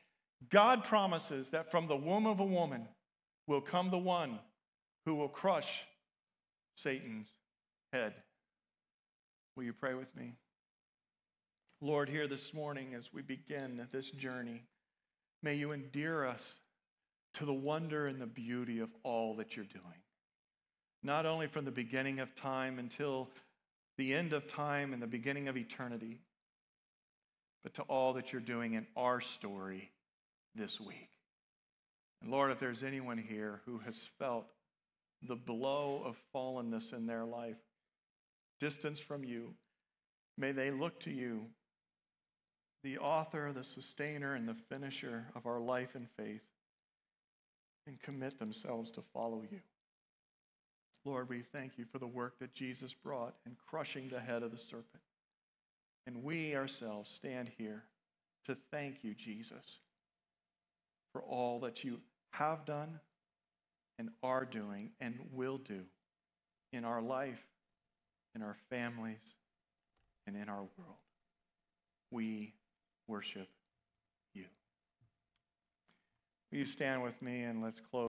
[0.50, 2.86] God promises that from the womb of a woman
[3.46, 4.38] will come the one
[5.06, 5.84] who will crush
[6.74, 7.28] Satan's
[7.90, 8.12] head.
[9.56, 10.34] Will you pray with me?
[11.80, 14.60] Lord, here this morning as we begin this journey,
[15.42, 16.42] May you endear us
[17.34, 20.02] to the wonder and the beauty of all that you're doing.
[21.02, 23.28] Not only from the beginning of time until
[23.98, 26.20] the end of time and the beginning of eternity,
[27.62, 29.90] but to all that you're doing in our story
[30.54, 31.10] this week.
[32.22, 34.46] And Lord, if there's anyone here who has felt
[35.22, 37.56] the blow of fallenness in their life,
[38.60, 39.54] distance from you,
[40.38, 41.46] may they look to you,
[42.86, 46.40] the author, the sustainer, and the finisher of our life and faith,
[47.88, 49.58] and commit themselves to follow you.
[51.04, 54.52] Lord, we thank you for the work that Jesus brought in crushing the head of
[54.52, 55.02] the serpent.
[56.06, 57.82] And we ourselves stand here
[58.46, 59.78] to thank you, Jesus,
[61.12, 61.98] for all that you
[62.30, 63.00] have done
[63.98, 65.80] and are doing and will do
[66.72, 67.42] in our life,
[68.36, 69.18] in our families,
[70.28, 71.00] and in our world.
[72.12, 72.54] We
[73.08, 73.48] worship
[74.34, 74.44] you.
[76.50, 78.04] Will you stand with me and let's close?